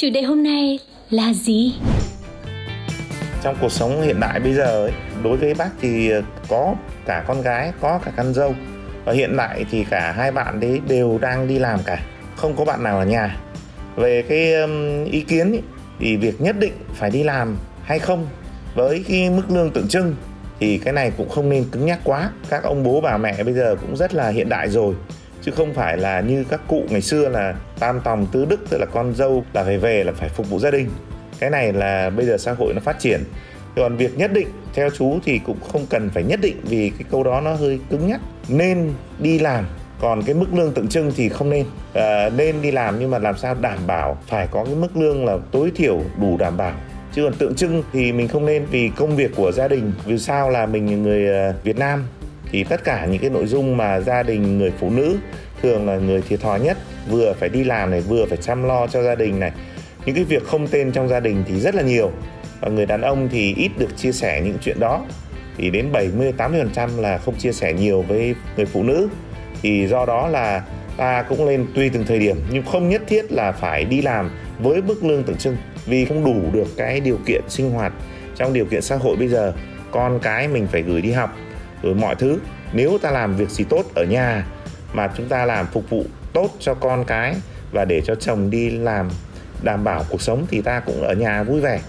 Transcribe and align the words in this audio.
Chủ 0.00 0.10
đề 0.10 0.22
hôm 0.22 0.42
nay 0.42 0.78
là 1.10 1.32
gì? 1.32 1.74
Trong 3.42 3.56
cuộc 3.60 3.72
sống 3.72 4.02
hiện 4.02 4.20
đại 4.20 4.40
bây 4.40 4.54
giờ 4.54 4.84
ấy, 4.84 4.92
đối 5.22 5.36
với 5.36 5.54
bác 5.54 5.70
thì 5.80 6.10
ờ, 6.10 6.22
có 6.48 6.74
cả 7.06 7.24
con 7.26 7.42
gái 7.42 7.72
có 7.80 8.00
cả 8.04 8.12
con 8.16 8.34
dâu. 8.34 8.54
Và 9.04 9.12
hiện 9.12 9.34
tại 9.36 9.64
thì 9.70 9.84
cả 9.90 10.12
hai 10.12 10.32
bạn 10.32 10.60
đấy 10.60 10.80
đều 10.88 11.18
đang 11.18 11.48
đi 11.48 11.58
làm 11.58 11.80
cả 11.84 12.02
không 12.36 12.56
có 12.56 12.64
bạn 12.64 12.82
nào 12.82 12.98
ở 12.98 13.04
nhà. 13.04 13.36
Về 13.96 14.22
cái 14.28 14.54
ý 15.10 15.20
kiến 15.20 15.52
ấy, 15.52 15.62
thì 15.98 16.16
việc 16.16 16.40
nhất 16.40 16.56
định 16.58 16.72
phải 16.94 17.10
đi 17.10 17.22
làm 17.22 17.56
hay 17.82 17.98
không? 17.98 18.26
Với 18.74 19.04
cái 19.08 19.30
mức 19.30 19.44
lương 19.48 19.70
tượng 19.70 19.88
trưng 19.88 20.16
thì 20.60 20.78
cái 20.78 20.92
này 20.92 21.12
cũng 21.16 21.28
không 21.28 21.48
nên 21.48 21.64
cứng 21.72 21.86
nhắc 21.86 22.00
quá. 22.04 22.30
Các 22.48 22.62
ông 22.62 22.82
bố 22.82 23.00
bà 23.00 23.16
mẹ 23.16 23.42
bây 23.42 23.54
giờ 23.54 23.76
cũng 23.80 23.96
rất 23.96 24.14
là 24.14 24.28
hiện 24.28 24.48
đại 24.48 24.68
rồi 24.68 24.94
chứ 25.42 25.52
không 25.56 25.74
phải 25.74 25.96
là 25.96 26.20
như 26.20 26.44
các 26.48 26.60
cụ 26.68 26.84
ngày 26.88 27.00
xưa 27.00 27.28
là 27.28 27.54
tam 27.78 28.00
tòng 28.00 28.26
tứ 28.32 28.44
đức 28.44 28.60
tức 28.70 28.78
là 28.78 28.86
con 28.86 29.14
dâu 29.14 29.44
là 29.52 29.64
phải 29.64 29.78
về 29.78 30.04
là 30.04 30.12
phải 30.12 30.28
phục 30.28 30.50
vụ 30.50 30.58
gia 30.58 30.70
đình. 30.70 30.88
Cái 31.38 31.50
này 31.50 31.72
là 31.72 32.10
bây 32.10 32.26
giờ 32.26 32.38
xã 32.38 32.52
hội 32.52 32.74
nó 32.74 32.80
phát 32.80 32.98
triển. 32.98 33.24
Còn 33.76 33.96
việc 33.96 34.18
nhất 34.18 34.32
định 34.32 34.48
theo 34.74 34.90
chú 34.90 35.18
thì 35.24 35.40
cũng 35.46 35.58
không 35.72 35.86
cần 35.90 36.10
phải 36.14 36.22
nhất 36.22 36.40
định 36.42 36.56
vì 36.62 36.90
cái 36.90 37.04
câu 37.10 37.24
đó 37.24 37.40
nó 37.40 37.54
hơi 37.54 37.80
cứng 37.90 38.08
nhắc. 38.08 38.20
Nên 38.48 38.92
đi 39.18 39.38
làm 39.38 39.64
còn 40.00 40.22
cái 40.22 40.34
mức 40.34 40.46
lương 40.54 40.72
tượng 40.72 40.88
trưng 40.88 41.12
thì 41.16 41.28
không 41.28 41.50
nên. 41.50 41.66
À, 41.94 42.30
nên 42.36 42.62
đi 42.62 42.70
làm 42.70 42.98
nhưng 42.98 43.10
mà 43.10 43.18
làm 43.18 43.36
sao 43.38 43.54
đảm 43.60 43.78
bảo 43.86 44.18
phải 44.26 44.48
có 44.50 44.64
cái 44.64 44.74
mức 44.74 44.96
lương 44.96 45.24
là 45.24 45.38
tối 45.52 45.72
thiểu 45.76 46.00
đủ 46.20 46.36
đảm 46.36 46.56
bảo. 46.56 46.72
Chứ 47.12 47.24
còn 47.24 47.34
tượng 47.34 47.54
trưng 47.54 47.82
thì 47.92 48.12
mình 48.12 48.28
không 48.28 48.46
nên 48.46 48.66
vì 48.70 48.90
công 48.96 49.16
việc 49.16 49.30
của 49.36 49.52
gia 49.52 49.68
đình 49.68 49.92
vì 50.04 50.18
sao 50.18 50.50
là 50.50 50.66
mình 50.66 51.02
người 51.02 51.26
ờ, 51.28 51.54
Việt 51.64 51.78
Nam 51.78 52.06
thì 52.52 52.64
tất 52.64 52.84
cả 52.84 53.06
những 53.06 53.20
cái 53.20 53.30
nội 53.30 53.46
dung 53.46 53.76
mà 53.76 54.00
gia 54.00 54.22
đình 54.22 54.58
người 54.58 54.72
phụ 54.80 54.90
nữ 54.90 55.16
thường 55.62 55.86
là 55.86 55.96
người 55.96 56.22
thiệt 56.28 56.40
thòi 56.40 56.60
nhất, 56.60 56.76
vừa 57.10 57.32
phải 57.32 57.48
đi 57.48 57.64
làm 57.64 57.90
này, 57.90 58.00
vừa 58.00 58.26
phải 58.26 58.38
chăm 58.38 58.62
lo 58.62 58.86
cho 58.86 59.02
gia 59.02 59.14
đình 59.14 59.40
này. 59.40 59.52
Những 60.06 60.14
cái 60.14 60.24
việc 60.24 60.44
không 60.44 60.66
tên 60.66 60.92
trong 60.92 61.08
gia 61.08 61.20
đình 61.20 61.44
thì 61.48 61.60
rất 61.60 61.74
là 61.74 61.82
nhiều. 61.82 62.10
Và 62.60 62.68
người 62.68 62.86
đàn 62.86 63.00
ông 63.00 63.28
thì 63.32 63.54
ít 63.54 63.70
được 63.78 63.96
chia 63.96 64.12
sẻ 64.12 64.40
những 64.44 64.58
chuyện 64.60 64.80
đó. 64.80 65.06
Thì 65.56 65.70
đến 65.70 65.92
70 65.92 66.32
80% 66.38 67.00
là 67.00 67.18
không 67.18 67.36
chia 67.38 67.52
sẻ 67.52 67.72
nhiều 67.72 68.02
với 68.02 68.34
người 68.56 68.66
phụ 68.66 68.82
nữ. 68.82 69.08
Thì 69.62 69.86
do 69.86 70.06
đó 70.06 70.28
là 70.28 70.62
ta 70.96 71.22
cũng 71.22 71.46
lên 71.46 71.66
tùy 71.74 71.90
từng 71.92 72.04
thời 72.06 72.18
điểm, 72.18 72.36
nhưng 72.50 72.62
không 72.62 72.88
nhất 72.88 73.02
thiết 73.08 73.32
là 73.32 73.52
phải 73.52 73.84
đi 73.84 74.02
làm 74.02 74.30
với 74.58 74.82
mức 74.82 75.04
lương 75.04 75.22
tượng 75.22 75.36
trưng. 75.36 75.56
Vì 75.86 76.04
không 76.04 76.24
đủ 76.24 76.42
được 76.52 76.68
cái 76.76 77.00
điều 77.00 77.18
kiện 77.26 77.42
sinh 77.48 77.70
hoạt. 77.70 77.92
Trong 78.36 78.52
điều 78.52 78.64
kiện 78.64 78.82
xã 78.82 78.96
hội 78.96 79.16
bây 79.16 79.28
giờ, 79.28 79.52
con 79.90 80.18
cái 80.22 80.48
mình 80.48 80.66
phải 80.66 80.82
gửi 80.82 81.00
đi 81.00 81.12
học 81.12 81.36
rồi 81.82 81.94
mọi 81.94 82.14
thứ. 82.14 82.38
Nếu 82.72 82.98
ta 82.98 83.10
làm 83.10 83.36
việc 83.36 83.50
gì 83.50 83.64
tốt 83.64 83.84
ở 83.94 84.04
nhà 84.04 84.46
mà 84.92 85.08
chúng 85.16 85.28
ta 85.28 85.44
làm 85.44 85.66
phục 85.72 85.90
vụ 85.90 86.04
tốt 86.32 86.50
cho 86.58 86.74
con 86.74 87.04
cái 87.04 87.34
và 87.72 87.84
để 87.84 88.00
cho 88.00 88.14
chồng 88.14 88.50
đi 88.50 88.70
làm 88.70 89.10
đảm 89.62 89.84
bảo 89.84 90.04
cuộc 90.10 90.22
sống 90.22 90.46
thì 90.50 90.62
ta 90.62 90.80
cũng 90.80 91.02
ở 91.02 91.14
nhà 91.14 91.42
vui 91.42 91.60
vẻ. 91.60 91.80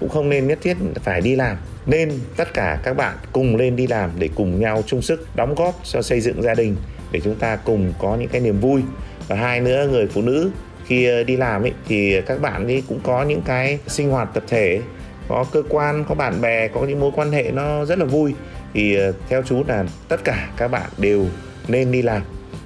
Cũng 0.00 0.08
không 0.08 0.28
nên 0.28 0.46
nhất 0.46 0.58
thiết 0.62 0.76
phải 1.02 1.20
đi 1.20 1.36
làm. 1.36 1.56
Nên 1.86 2.12
tất 2.36 2.54
cả 2.54 2.78
các 2.82 2.96
bạn 2.96 3.16
cùng 3.32 3.56
lên 3.56 3.76
đi 3.76 3.86
làm 3.86 4.10
để 4.18 4.28
cùng 4.34 4.60
nhau 4.60 4.82
chung 4.86 5.02
sức 5.02 5.26
đóng 5.36 5.54
góp 5.54 5.74
cho 5.84 6.02
xây 6.02 6.20
dựng 6.20 6.42
gia 6.42 6.54
đình 6.54 6.76
để 7.12 7.20
chúng 7.24 7.34
ta 7.34 7.56
cùng 7.56 7.92
có 7.98 8.16
những 8.16 8.28
cái 8.28 8.40
niềm 8.40 8.60
vui. 8.60 8.82
Và 9.28 9.36
hai 9.36 9.60
nữa 9.60 9.88
người 9.90 10.06
phụ 10.06 10.22
nữ 10.22 10.50
khi 10.86 11.06
ờ, 11.06 11.24
đi 11.24 11.36
làm 11.36 11.62
ấy, 11.62 11.72
thì 11.88 12.20
các 12.26 12.40
bạn 12.40 12.66
ấy 12.66 12.82
cũng 12.88 13.00
có 13.02 13.22
những 13.22 13.42
cái 13.42 13.78
sinh 13.86 14.10
hoạt 14.10 14.28
tập 14.34 14.42
thể 14.48 14.80
có 15.28 15.44
cơ 15.52 15.62
quan 15.68 16.04
có 16.08 16.14
bạn 16.14 16.40
bè 16.40 16.68
có 16.68 16.80
những 16.80 17.00
mối 17.00 17.10
quan 17.14 17.32
hệ 17.32 17.50
nó 17.50 17.84
rất 17.84 17.98
là 17.98 18.04
vui 18.04 18.34
thì 18.76 18.94
ờ, 18.94 19.12
theo 19.28 19.42
chú 19.42 19.62
là 19.68 19.84
tất 20.08 20.24
cả 20.24 20.48
các 20.56 20.68
bạn 20.68 20.90
đều 20.98 21.26
nên 21.68 21.92
đi 21.92 22.02
làm, 22.02 22.22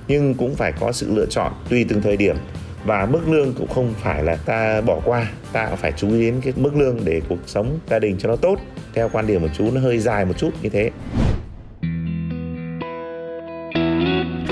nhưng 0.09 0.35
cũng 0.35 0.55
phải 0.55 0.73
có 0.81 0.93
sự 0.93 1.15
lựa 1.15 1.27
chọn 1.27 1.53
tùy 1.69 1.87
từng 1.89 2.03
thời 2.03 2.17
điểm. 2.17 2.37
Và 2.85 3.07
mức 3.07 3.21
lương 3.29 3.53
cũng 3.53 3.69
không 3.69 3.95
phải 4.03 4.25
là 4.25 4.37
ta 4.37 4.81
bỏ 4.81 5.01
qua, 5.05 5.27
ta 5.53 5.67
cũng 5.67 5.77
phải 5.77 5.93
chú 5.97 6.09
ý 6.09 6.21
đến 6.21 6.41
cái 6.45 6.53
mức 6.57 6.77
lương 6.77 6.99
để 7.05 7.21
cuộc 7.29 7.39
sống 7.47 7.79
gia 7.91 7.99
đình 7.99 8.17
cho 8.19 8.29
nó 8.29 8.37
tốt. 8.37 8.57
Theo 8.95 9.09
quan 9.13 9.27
điểm 9.27 9.41
của 9.41 9.49
chú, 9.59 9.71
nó 9.75 9.81
hơi 9.81 9.99
dài 9.99 10.25
một 10.25 10.35
chút 10.39 10.51
như 10.63 10.69
thế. 10.69 10.91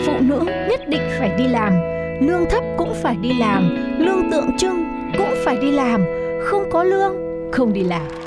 Phụ 0.07 0.13
nữ 0.21 0.41
nhất 0.71 0.81
định 0.89 1.03
phải 1.19 1.31
đi 1.39 1.49
làm, 1.49 1.73
lương 2.21 2.45
thấp 2.51 2.65
cũng 2.79 2.95
phải 3.03 3.17
đi 3.23 3.33
làm, 3.39 3.77
lương 3.99 4.31
tượng 4.31 4.57
trưng 4.59 4.85
cũng 5.19 5.35
phải 5.45 5.57
đi 5.57 5.71
làm, 5.71 6.05
không 6.45 6.71
có 6.73 6.85
lương, 6.85 7.15
không 7.53 7.73
đi 7.73 7.85
làm 7.85 8.18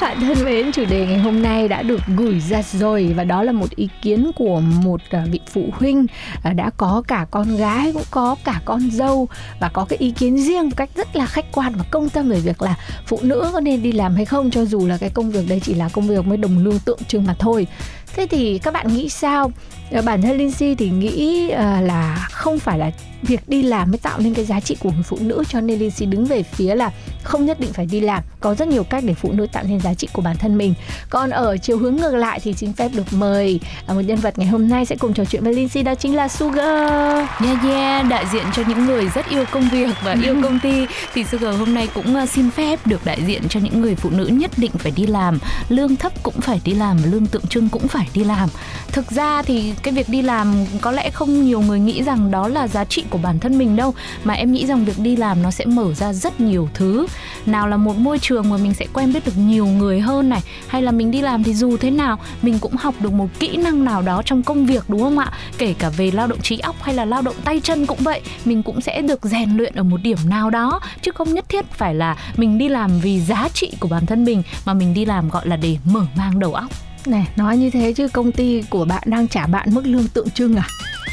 các 0.00 0.06
bạn 0.06 0.20
thân 0.20 0.44
mến, 0.44 0.72
chủ 0.72 0.84
đề 0.90 1.06
ngày 1.06 1.18
hôm 1.18 1.42
nay 1.42 1.68
đã 1.68 1.82
được 1.82 2.00
gửi 2.16 2.40
ra 2.40 2.62
rồi 2.72 3.12
và 3.16 3.24
đó 3.24 3.42
là 3.42 3.52
một 3.52 3.70
ý 3.76 3.88
kiến 4.02 4.30
của 4.36 4.60
một 4.60 5.00
à, 5.10 5.24
vị 5.30 5.40
phụ 5.46 5.68
huynh 5.72 6.06
à, 6.42 6.52
đã 6.52 6.70
có 6.76 7.02
cả 7.08 7.26
con 7.30 7.56
gái 7.56 7.92
cũng 7.92 8.02
có 8.10 8.36
cả 8.44 8.60
con 8.64 8.90
dâu 8.90 9.28
và 9.60 9.68
có 9.68 9.86
cái 9.88 9.98
ý 9.98 10.10
kiến 10.10 10.38
riêng 10.38 10.64
một 10.64 10.76
cách 10.76 10.90
rất 10.94 11.16
là 11.16 11.26
khách 11.26 11.52
quan 11.52 11.72
và 11.76 11.84
công 11.90 12.08
tâm 12.08 12.28
về 12.28 12.40
việc 12.40 12.62
là 12.62 12.76
phụ 13.06 13.18
nữ 13.22 13.50
có 13.52 13.60
nên 13.60 13.82
đi 13.82 13.92
làm 13.92 14.14
hay 14.14 14.24
không 14.24 14.50
cho 14.50 14.64
dù 14.64 14.86
là 14.86 14.98
cái 14.98 15.10
công 15.10 15.30
việc 15.30 15.48
đấy 15.48 15.60
chỉ 15.62 15.74
là 15.74 15.88
công 15.88 16.08
việc 16.08 16.26
mới 16.26 16.36
đồng 16.36 16.64
lương 16.64 16.78
tượng 16.78 17.04
trưng 17.08 17.26
mà 17.26 17.34
thôi. 17.38 17.66
Thế 18.14 18.26
thì 18.26 18.58
các 18.58 18.74
bạn 18.74 18.94
nghĩ 18.94 19.08
sao? 19.08 19.52
À, 19.92 20.02
Bản 20.02 20.22
thân 20.22 20.38
Lindsay 20.38 20.74
thì 20.74 20.90
nghĩ 20.90 21.48
à, 21.50 21.80
là 21.80 22.28
không 22.30 22.58
phải 22.58 22.78
là 22.78 22.90
việc 23.22 23.48
đi 23.48 23.62
làm 23.62 23.90
mới 23.90 23.98
tạo 23.98 24.18
nên 24.18 24.34
cái 24.34 24.44
giá 24.44 24.60
trị 24.60 24.76
của 24.80 24.90
người 24.90 25.02
phụ 25.02 25.18
nữ 25.20 25.44
cho 25.48 25.60
nên 25.60 25.78
Lindsay 25.78 26.06
đứng 26.06 26.24
về 26.24 26.42
phía 26.42 26.74
là 26.74 26.90
không 27.22 27.46
nhất 27.46 27.60
định 27.60 27.72
phải 27.72 27.86
đi 27.86 28.00
làm. 28.00 28.22
Có 28.40 28.54
rất 28.54 28.68
nhiều 28.68 28.84
cách 28.84 29.04
để 29.06 29.14
phụ 29.14 29.32
nữ 29.32 29.46
tạo 29.52 29.64
nên 29.68 29.80
giá 29.80 29.94
trị 29.94 30.08
của 30.12 30.22
bản 30.22 30.36
thân 30.36 30.58
mình. 30.58 30.74
Còn 31.10 31.30
ở 31.30 31.56
chiều 31.56 31.78
hướng 31.78 31.96
ngược 31.96 32.14
lại 32.14 32.40
thì 32.42 32.52
xin 32.52 32.72
phép 32.72 32.90
được 32.94 33.12
mời 33.12 33.60
à, 33.86 33.94
một 33.94 34.00
nhân 34.00 34.18
vật 34.18 34.38
ngày 34.38 34.48
hôm 34.48 34.68
nay 34.68 34.86
sẽ 34.86 34.96
cùng 34.96 35.14
trò 35.14 35.24
chuyện 35.24 35.44
với 35.44 35.54
Lindsay 35.54 35.82
đó 35.82 35.94
chính 35.94 36.16
là 36.16 36.28
Sugar. 36.28 37.28
Yeah 37.44 37.64
yeah, 37.64 38.08
đại 38.08 38.24
diện 38.32 38.44
cho 38.52 38.62
những 38.68 38.86
người 38.86 39.08
rất 39.14 39.28
yêu 39.28 39.44
công 39.50 39.68
việc 39.68 39.90
và 40.04 40.16
yêu 40.22 40.36
công 40.42 40.58
ty 40.62 40.86
thì 41.14 41.24
Sugar 41.24 41.58
hôm 41.58 41.74
nay 41.74 41.88
cũng 41.94 42.16
uh, 42.22 42.28
xin 42.28 42.50
phép 42.50 42.86
được 42.86 43.04
đại 43.04 43.22
diện 43.26 43.42
cho 43.48 43.60
những 43.60 43.80
người 43.80 43.94
phụ 43.94 44.10
nữ 44.10 44.26
nhất 44.26 44.50
định 44.56 44.72
phải 44.78 44.92
đi 44.96 45.06
làm, 45.06 45.38
lương 45.68 45.96
thấp 45.96 46.12
cũng 46.22 46.40
phải 46.40 46.60
đi 46.64 46.74
làm, 46.74 46.98
lương 47.12 47.26
tượng 47.26 47.46
trưng 47.46 47.68
cũng 47.68 47.88
phải 47.88 48.08
đi 48.14 48.24
làm. 48.24 48.48
Thực 48.92 49.10
ra 49.10 49.42
thì 49.42 49.72
cái 49.82 49.94
việc 49.94 50.08
đi 50.08 50.22
làm 50.22 50.54
có 50.80 50.90
lẽ 50.90 51.10
không 51.10 51.44
nhiều 51.44 51.60
người 51.60 51.80
nghĩ 51.80 52.02
rằng 52.02 52.30
đó 52.30 52.48
là 52.48 52.68
giá 52.68 52.84
trị 52.84 53.04
của 53.10 53.18
bản 53.18 53.38
thân 53.38 53.58
mình 53.58 53.76
đâu 53.76 53.94
mà 54.24 54.34
em 54.34 54.52
nghĩ 54.52 54.66
rằng 54.66 54.84
việc 54.84 54.98
đi 54.98 55.16
làm 55.16 55.42
nó 55.42 55.50
sẽ 55.50 55.64
mở 55.64 55.94
ra 55.94 56.12
rất 56.12 56.40
nhiều 56.40 56.68
thứ. 56.74 57.06
Nào 57.46 57.68
là 57.68 57.76
một 57.76 57.96
môi 57.96 58.18
trường 58.18 58.50
mà 58.50 58.56
mình 58.56 58.74
sẽ 58.74 58.86
quen 58.92 59.12
biết 59.12 59.26
được 59.26 59.38
nhiều 59.38 59.66
người 59.66 60.00
hơn 60.00 60.28
này 60.28 60.40
hay 60.66 60.82
là 60.82 60.90
mình 60.90 61.10
đi 61.10 61.20
làm 61.20 61.44
thì 61.44 61.54
dù 61.54 61.76
thế 61.76 61.90
nào 61.90 62.18
mình 62.42 62.58
cũng 62.58 62.76
học 62.76 62.94
được 63.00 63.12
một 63.12 63.28
kỹ 63.38 63.56
năng 63.56 63.84
nào 63.84 64.02
đó 64.02 64.22
trong 64.24 64.42
công 64.42 64.66
việc 64.66 64.84
đúng 64.88 65.00
không 65.00 65.18
ạ? 65.18 65.32
Kể 65.58 65.74
cả 65.78 65.88
về 65.88 66.10
lao 66.10 66.26
động 66.26 66.40
trí 66.42 66.58
óc 66.58 66.76
hay 66.82 66.94
là 66.94 67.04
lao 67.04 67.22
động 67.22 67.36
tay 67.44 67.60
chân 67.60 67.86
cũng 67.86 67.98
vậy, 68.00 68.20
mình 68.44 68.62
cũng 68.62 68.80
sẽ 68.80 69.02
được 69.02 69.20
rèn 69.22 69.56
luyện 69.56 69.74
ở 69.74 69.82
một 69.82 70.02
điểm 70.02 70.18
nào 70.24 70.50
đó 70.50 70.80
chứ 71.02 71.10
không 71.14 71.34
nhất 71.34 71.48
thiết 71.48 71.70
phải 71.72 71.94
là 71.94 72.16
mình 72.36 72.58
đi 72.58 72.68
làm 72.68 73.00
vì 73.00 73.20
giá 73.20 73.48
trị 73.54 73.72
của 73.80 73.88
bản 73.88 74.06
thân 74.06 74.24
mình 74.24 74.42
mà 74.64 74.74
mình 74.74 74.94
đi 74.94 75.04
làm 75.04 75.28
gọi 75.28 75.48
là 75.48 75.56
để 75.56 75.76
mở 75.84 76.06
mang 76.16 76.38
đầu 76.38 76.54
óc. 76.54 76.70
Này, 77.06 77.28
nói 77.36 77.56
như 77.56 77.70
thế 77.70 77.92
chứ 77.92 78.08
công 78.08 78.32
ty 78.32 78.62
của 78.70 78.84
bạn 78.84 79.02
đang 79.06 79.28
trả 79.28 79.46
bạn 79.46 79.74
mức 79.74 79.86
lương 79.86 80.08
tượng 80.08 80.30
trưng 80.30 80.56
à? 80.56 80.66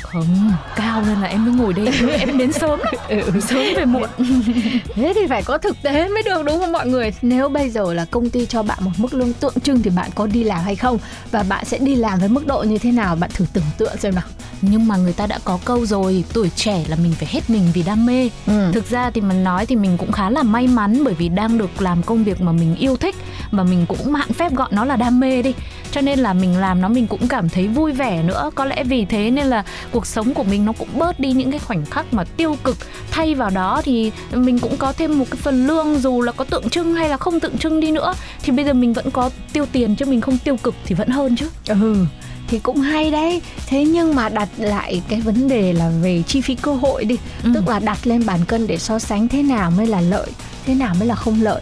Không, 0.04 0.52
cao 0.76 1.04
nên 1.08 1.20
là 1.22 1.28
em 1.28 1.46
mới 1.46 1.54
ngồi 1.56 1.74
đây 1.74 1.90
em 2.20 2.38
đến 2.38 2.52
sớm 2.52 2.80
ừ. 3.10 3.22
sớm 3.50 3.64
về 3.76 3.86
muộn 3.86 4.10
Thế 4.96 5.14
thì 5.16 5.22
phải 5.30 5.44
có 5.44 5.58
thực 5.58 5.78
tế 5.82 6.08
mới 6.10 6.24
được 6.24 6.44
đúng 6.46 6.60
không 6.60 6.72
mọi 6.72 6.88
người? 6.88 7.14
Nếu 7.22 7.50
bây 7.50 7.70
giờ 7.70 7.94
là 7.94 8.06
công 8.06 8.30
ty 8.30 8.46
cho 8.46 8.64
bạn 8.64 8.78
một 8.82 8.92
mức 8.98 9.14
lương 9.14 9.34
tượng 9.34 9.60
trưng 9.60 9.82
thì 9.84 9.90
bạn 9.90 10.10
có 10.16 10.28
đi 10.28 10.44
làm 10.44 10.64
hay 10.64 10.76
không? 10.76 10.98
Và 11.32 11.44
bạn 11.44 11.66
sẽ 11.66 11.78
đi 11.78 11.96
làm 11.96 12.20
với 12.20 12.30
mức 12.30 12.48
độ 12.48 12.64
như 12.64 12.78
thế 12.78 12.92
nào? 12.92 13.16
Bạn 13.16 13.30
thử 13.34 13.46
tưởng 13.54 13.64
tượng 13.78 13.98
xem 13.98 14.16
nào. 14.16 14.24
nhưng 14.62 14.88
mà 14.88 14.98
người 14.98 15.14
ta 15.14 15.28
đã 15.28 15.40
có 15.44 15.60
câu 15.66 15.86
rồi 15.86 16.24
tuổi 16.34 16.50
trẻ 16.56 16.84
là 16.88 16.96
mình 16.96 17.14
phải 17.20 17.28
hết 17.32 17.50
mình 17.50 17.64
vì 17.74 17.84
đam 17.84 18.06
mê 18.06 18.30
Ừ. 18.48 18.72
thực 18.74 18.90
ra 18.90 19.10
thì 19.10 19.22
mình 19.22 19.44
nói 19.44 19.66
thì 19.66 19.76
mình 19.76 19.98
cũng 19.98 20.12
khá 20.12 20.30
là 20.30 20.44
may 20.44 20.68
mắn 20.68 21.04
bởi 21.04 21.14
vì 21.14 21.30
đang 21.30 21.58
được 21.58 21.82
làm 21.82 22.04
công 22.04 22.24
việc 22.24 22.42
mà 22.42 22.52
mình 22.52 22.76
yêu 22.76 22.96
thích 22.98 23.16
và 23.52 23.64
mình 23.64 23.86
cũng 23.88 24.12
mạn 24.12 24.34
phép 24.34 24.54
gọi 24.54 24.70
nó 24.72 24.86
là 24.86 24.96
đam 24.96 25.20
mê 25.20 25.42
đi. 25.42 25.54
Cho 25.92 26.02
nên 26.02 26.20
là 26.20 26.34
mình 26.34 26.58
làm 26.58 26.82
nó 26.82 26.88
mình 26.88 27.08
cũng 27.08 27.28
cảm 27.28 27.50
thấy 27.50 27.68
vui 27.68 27.92
vẻ 27.92 28.24
nữa. 28.24 28.52
Có 28.56 28.66
lẽ 28.66 28.84
vì 28.84 29.06
thế 29.06 29.32
nên 29.32 29.48
là 29.48 29.64
cuộc 29.92 30.06
sống 30.06 30.34
của 30.34 30.44
mình 30.44 30.66
nó 30.66 30.74
cũng 30.74 30.88
bớt 30.94 31.20
đi 31.20 31.32
những 31.32 31.52
cái 31.52 31.60
khoảnh 31.60 31.86
khắc 31.86 32.14
mà 32.14 32.24
tiêu 32.24 32.58
cực 32.64 32.78
thay 33.12 33.36
vào 33.36 33.50
đó. 33.50 33.82
Thì 33.84 34.12
mình 34.32 34.60
cũng 34.60 34.78
có 34.78 34.94
thêm 34.94 35.20
một 35.20 35.26
cái 35.32 35.38
phần 35.42 35.68
lương 35.68 36.00
dù 36.00 36.22
là 36.22 36.32
có 36.32 36.44
tượng 36.46 36.70
trưng 36.70 36.96
hay 36.96 37.10
là 37.10 37.18
không 37.18 37.40
tượng 37.40 37.58
trưng 37.58 37.80
đi 37.80 37.92
nữa. 37.92 38.14
Thì 38.44 38.52
bây 38.52 38.66
giờ 38.66 38.74
mình 38.74 38.94
vẫn 38.94 39.12
có 39.12 39.30
tiêu 39.54 39.66
tiền 39.72 39.96
chứ 39.96 40.06
mình 40.06 40.22
không 40.22 40.38
tiêu 40.38 40.58
cực 40.58 40.76
thì 40.86 40.96
vẫn 40.96 41.10
hơn 41.10 41.36
chứ. 41.36 41.50
Ừ 41.68 42.06
thì 42.48 42.60
cũng 42.60 42.78
hay 42.78 43.12
đấy. 43.12 43.42
Thế 43.68 43.86
nhưng 43.86 44.16
mà 44.16 44.30
đặt 44.30 44.50
lại 44.58 45.02
cái 45.10 45.22
vấn 45.22 45.48
đề 45.48 45.74
là 45.74 45.92
về 46.02 46.24
chi 46.28 46.42
phí 46.42 46.56
cơ 46.56 46.74
hội 46.74 47.06
đi. 47.06 47.18
Ừ. 47.44 47.52
tức 47.54 47.68
là 47.70 47.80
đặt 47.80 48.08
lên 48.08 48.26
bàn 48.26 48.40
cân 48.48 48.68
để 48.68 48.78
so 48.78 49.00
sánh 49.00 49.28
thế 49.28 49.44
nào 49.44 49.72
mới 49.72 49.88
là 49.88 50.02
lợi 50.02 50.28
thế 50.66 50.76
nào 50.76 50.96
mới 51.00 51.08
là 51.08 51.16
không 51.16 51.42
lợi 51.42 51.62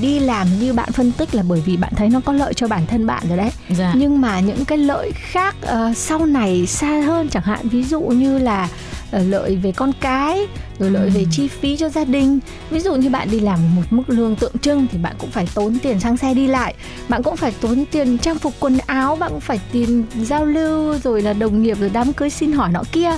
đi 0.00 0.18
làm 0.18 0.46
như 0.60 0.72
bạn 0.72 0.92
phân 0.92 1.12
tích 1.12 1.34
là 1.34 1.42
bởi 1.48 1.60
vì 1.60 1.76
bạn 1.76 1.92
thấy 1.96 2.08
nó 2.08 2.20
có 2.24 2.32
lợi 2.32 2.54
cho 2.54 2.68
bản 2.68 2.86
thân 2.86 3.06
bạn 3.06 3.22
rồi 3.28 3.36
đấy 3.36 3.50
dạ. 3.68 3.92
nhưng 3.96 4.20
mà 4.20 4.40
những 4.40 4.64
cái 4.64 4.78
lợi 4.78 5.12
khác 5.14 5.56
uh, 5.62 5.96
sau 5.96 6.26
này 6.26 6.66
xa 6.66 7.00
hơn 7.06 7.28
chẳng 7.28 7.42
hạn 7.42 7.68
ví 7.68 7.82
dụ 7.82 8.00
như 8.00 8.38
là 8.38 8.68
uh, 9.16 9.22
lợi 9.28 9.56
về 9.56 9.72
con 9.72 9.92
cái 10.00 10.46
rồi 10.78 10.90
lợi 10.90 11.10
về 11.10 11.24
chi 11.30 11.48
phí 11.48 11.76
cho 11.76 11.88
gia 11.88 12.04
đình. 12.04 12.38
Ví 12.70 12.80
dụ 12.80 12.94
như 12.94 13.10
bạn 13.10 13.28
đi 13.30 13.40
làm 13.40 13.76
một 13.76 13.82
mức 13.90 14.02
lương 14.06 14.36
tượng 14.36 14.58
trưng 14.58 14.86
thì 14.92 14.98
bạn 14.98 15.14
cũng 15.18 15.30
phải 15.30 15.48
tốn 15.54 15.78
tiền 15.82 16.00
xăng 16.00 16.16
xe 16.16 16.34
đi 16.34 16.46
lại. 16.46 16.74
Bạn 17.08 17.22
cũng 17.22 17.36
phải 17.36 17.52
tốn 17.60 17.84
tiền 17.90 18.18
trang 18.18 18.38
phục 18.38 18.52
quần 18.60 18.78
áo 18.86 19.16
bạn 19.16 19.30
cũng 19.30 19.40
phải 19.40 19.60
tiền 19.72 20.04
giao 20.22 20.44
lưu 20.44 20.98
rồi 20.98 21.22
là 21.22 21.32
đồng 21.32 21.62
nghiệp 21.62 21.78
rồi 21.80 21.90
đám 21.92 22.12
cưới 22.12 22.30
xin 22.30 22.52
hỏi 22.52 22.68
nọ 22.72 22.82
kia. 22.92 23.10